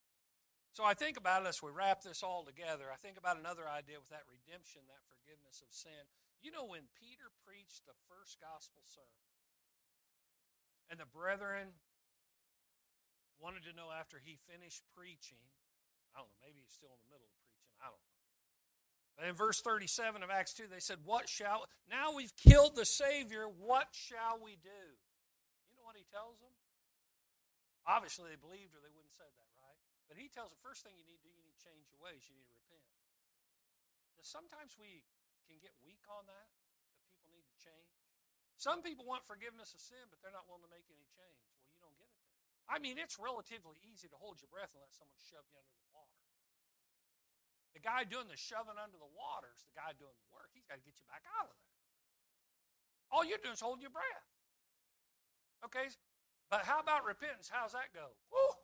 So 0.74 0.82
I 0.82 0.98
think 0.98 1.14
about 1.14 1.46
it 1.46 1.54
as 1.54 1.62
we 1.62 1.70
wrap 1.70 2.02
this 2.02 2.26
all 2.26 2.42
together. 2.42 2.90
I 2.90 2.98
think 2.98 3.14
about 3.14 3.38
another 3.38 3.70
idea 3.70 4.02
with 4.02 4.10
that 4.10 4.26
redemption, 4.26 4.82
that 4.90 5.06
forgiveness 5.06 5.62
of 5.62 5.70
sin. 5.70 6.02
You 6.42 6.50
know, 6.50 6.66
when 6.66 6.90
Peter 6.98 7.30
preached 7.46 7.86
the 7.86 7.94
first 8.10 8.42
gospel 8.42 8.82
sermon, 8.82 9.30
and 10.90 10.98
the 10.98 11.06
brethren 11.06 11.78
wanted 13.38 13.62
to 13.70 13.72
know 13.78 13.94
after 13.94 14.18
he 14.18 14.34
finished 14.50 14.82
preaching, 14.98 15.46
I 16.10 16.26
don't 16.26 16.34
know, 16.34 16.42
maybe 16.42 16.66
he's 16.66 16.74
still 16.74 16.90
in 16.90 17.06
the 17.06 17.10
middle 17.14 17.30
of 17.30 17.38
preaching, 17.38 17.70
I 17.78 17.94
don't 17.94 18.02
know. 18.02 18.18
But 19.14 19.30
in 19.30 19.38
verse 19.38 19.62
37 19.62 20.26
of 20.26 20.30
Acts 20.34 20.58
2, 20.58 20.66
they 20.66 20.82
said, 20.82 21.06
What 21.06 21.30
shall, 21.30 21.70
now 21.86 22.18
we've 22.18 22.34
killed 22.34 22.74
the 22.74 22.82
Savior, 22.82 23.46
what 23.46 23.94
shall 23.94 24.42
we 24.42 24.58
do? 24.58 24.82
You 25.70 25.78
know 25.78 25.86
what 25.86 25.94
he 25.94 26.02
tells 26.10 26.42
them? 26.42 26.50
Obviously, 27.86 28.26
they 28.26 28.42
believed 28.42 28.74
or 28.74 28.82
they 28.82 28.90
wouldn't 28.90 29.14
say 29.14 29.30
that? 29.30 29.53
But 30.08 30.20
he 30.20 30.28
tells 30.28 30.52
the 30.52 30.60
first 30.60 30.84
thing 30.84 30.94
you 30.96 31.06
need 31.06 31.20
to 31.20 31.26
do, 31.26 31.32
you 31.32 31.44
need 31.44 31.56
to 31.56 31.64
change 31.64 31.88
your 31.88 32.00
ways, 32.00 32.28
you 32.28 32.36
need 32.36 32.48
to 32.48 32.56
repent. 32.56 32.84
sometimes 34.24 34.80
we 34.80 35.04
can 35.44 35.60
get 35.60 35.76
weak 35.84 36.00
on 36.08 36.24
that, 36.24 36.48
that 36.96 37.04
people 37.12 37.28
need 37.36 37.44
to 37.44 37.58
change. 37.60 37.92
Some 38.56 38.80
people 38.80 39.04
want 39.04 39.28
forgiveness 39.28 39.76
of 39.76 39.84
sin, 39.84 40.00
but 40.08 40.24
they're 40.24 40.32
not 40.32 40.48
willing 40.48 40.64
to 40.64 40.72
make 40.72 40.88
any 40.88 41.04
change. 41.12 41.44
Well, 41.52 41.68
you 41.68 41.76
don't 41.76 41.92
get 42.00 42.08
it 42.08 42.16
then. 42.24 42.32
I 42.64 42.80
mean, 42.80 42.96
it's 42.96 43.20
relatively 43.20 43.76
easy 43.84 44.08
to 44.08 44.16
hold 44.16 44.40
your 44.40 44.48
breath 44.48 44.72
and 44.72 44.80
let 44.80 44.96
someone 44.96 45.20
shove 45.20 45.44
you 45.52 45.60
under 45.60 45.76
the 45.76 45.88
water. 45.92 46.16
The 47.76 47.84
guy 47.84 48.08
doing 48.08 48.32
the 48.32 48.40
shoving 48.40 48.80
under 48.80 48.96
the 48.96 49.12
water 49.12 49.52
is 49.52 49.66
the 49.68 49.76
guy 49.76 49.92
doing 50.00 50.16
the 50.16 50.30
work. 50.32 50.48
He's 50.56 50.64
got 50.64 50.80
to 50.80 50.84
get 50.86 50.96
you 50.96 51.04
back 51.04 51.28
out 51.36 51.52
of 51.52 51.56
there. 51.58 51.76
All 53.12 53.26
you're 53.26 53.42
doing 53.42 53.58
is 53.58 53.60
holding 53.60 53.84
your 53.84 53.92
breath. 53.92 54.28
Okay? 55.68 55.92
But 56.48 56.64
how 56.64 56.80
about 56.80 57.04
repentance? 57.04 57.52
How's 57.52 57.76
that 57.76 57.92
go? 57.92 58.16
Woo! 58.32 58.63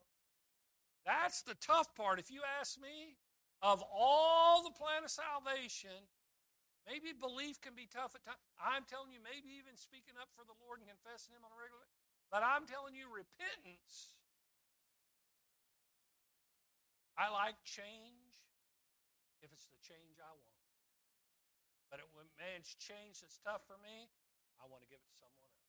That's 1.06 1.42
the 1.42 1.54
tough 1.54 1.94
part. 1.94 2.18
If 2.18 2.30
you 2.30 2.42
ask 2.60 2.80
me, 2.80 3.16
of 3.62 3.82
all 3.92 4.62
the 4.62 4.70
plan 4.70 5.04
of 5.04 5.10
salvation, 5.10 6.08
Maybe 6.88 7.12
belief 7.12 7.60
can 7.60 7.76
be 7.76 7.86
tough 7.86 8.16
at 8.16 8.24
times. 8.24 8.40
I'm 8.56 8.88
telling 8.88 9.12
you, 9.12 9.20
maybe 9.20 9.52
even 9.60 9.76
speaking 9.76 10.16
up 10.16 10.32
for 10.32 10.42
the 10.42 10.56
Lord 10.64 10.80
and 10.80 10.88
confessing 10.88 11.36
Him 11.36 11.44
on 11.44 11.52
a 11.52 11.58
regular 11.58 11.84
But 12.32 12.42
I'm 12.42 12.64
telling 12.64 12.96
you, 12.96 13.06
repentance. 13.06 14.16
I 17.14 17.28
like 17.28 17.60
change 17.68 18.32
if 19.44 19.52
it's 19.52 19.68
the 19.68 19.78
change 19.78 20.16
I 20.18 20.32
want. 20.32 20.66
But 21.92 22.00
it, 22.00 22.08
when 22.16 22.26
man's 22.40 22.74
change 22.80 23.20
that's 23.20 23.36
tough 23.44 23.62
for 23.68 23.76
me, 23.84 24.08
I 24.56 24.64
want 24.66 24.80
to 24.80 24.88
give 24.88 24.98
it 24.98 25.08
to 25.10 25.16
someone 25.20 25.44
else. 25.46 25.68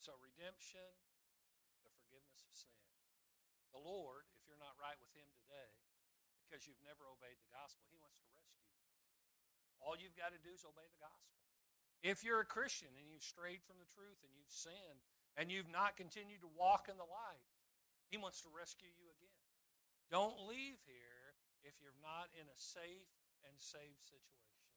So, 0.00 0.16
redemption, 0.16 0.90
Lord, 3.80 4.28
if 4.36 4.44
you're 4.44 4.60
not 4.60 4.76
right 4.76 4.96
with 5.00 5.10
Him 5.16 5.28
today, 5.32 5.72
because 6.50 6.66
you've 6.66 6.82
never 6.82 7.06
obeyed 7.06 7.38
the 7.38 7.54
gospel. 7.54 7.86
He 7.88 8.00
wants 8.02 8.18
to 8.18 8.26
rescue 8.26 8.66
you. 8.66 8.82
All 9.78 9.94
you've 9.94 10.18
got 10.18 10.34
to 10.34 10.40
do 10.42 10.50
is 10.50 10.66
obey 10.66 10.84
the 10.90 10.98
gospel. 10.98 11.30
If 12.02 12.26
you're 12.26 12.42
a 12.42 12.48
Christian 12.48 12.90
and 12.98 13.06
you've 13.06 13.24
strayed 13.24 13.62
from 13.62 13.78
the 13.78 13.88
truth 13.88 14.18
and 14.26 14.32
you've 14.34 14.50
sinned 14.50 15.04
and 15.38 15.52
you've 15.52 15.70
not 15.70 16.00
continued 16.00 16.42
to 16.42 16.50
walk 16.58 16.90
in 16.90 16.98
the 16.98 17.06
light, 17.06 17.48
He 18.10 18.18
wants 18.18 18.42
to 18.44 18.50
rescue 18.50 18.90
you 18.90 19.08
again. 19.14 19.40
Don't 20.10 20.48
leave 20.50 20.82
here 20.84 21.38
if 21.62 21.78
you're 21.80 21.96
not 22.02 22.34
in 22.36 22.50
a 22.50 22.58
safe 22.58 23.14
and 23.46 23.54
saved 23.56 24.04
situation. 24.04 24.68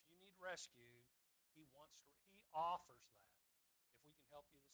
If 0.00 0.10
you 0.10 0.18
need 0.18 0.34
rescued, 0.40 1.06
He 1.54 1.68
wants 1.76 2.02
to, 2.08 2.14
He 2.32 2.42
offers 2.56 3.04
that. 3.14 3.36
If 3.94 4.02
we 4.02 4.10
can 4.16 4.26
help 4.32 4.48
you. 4.50 4.65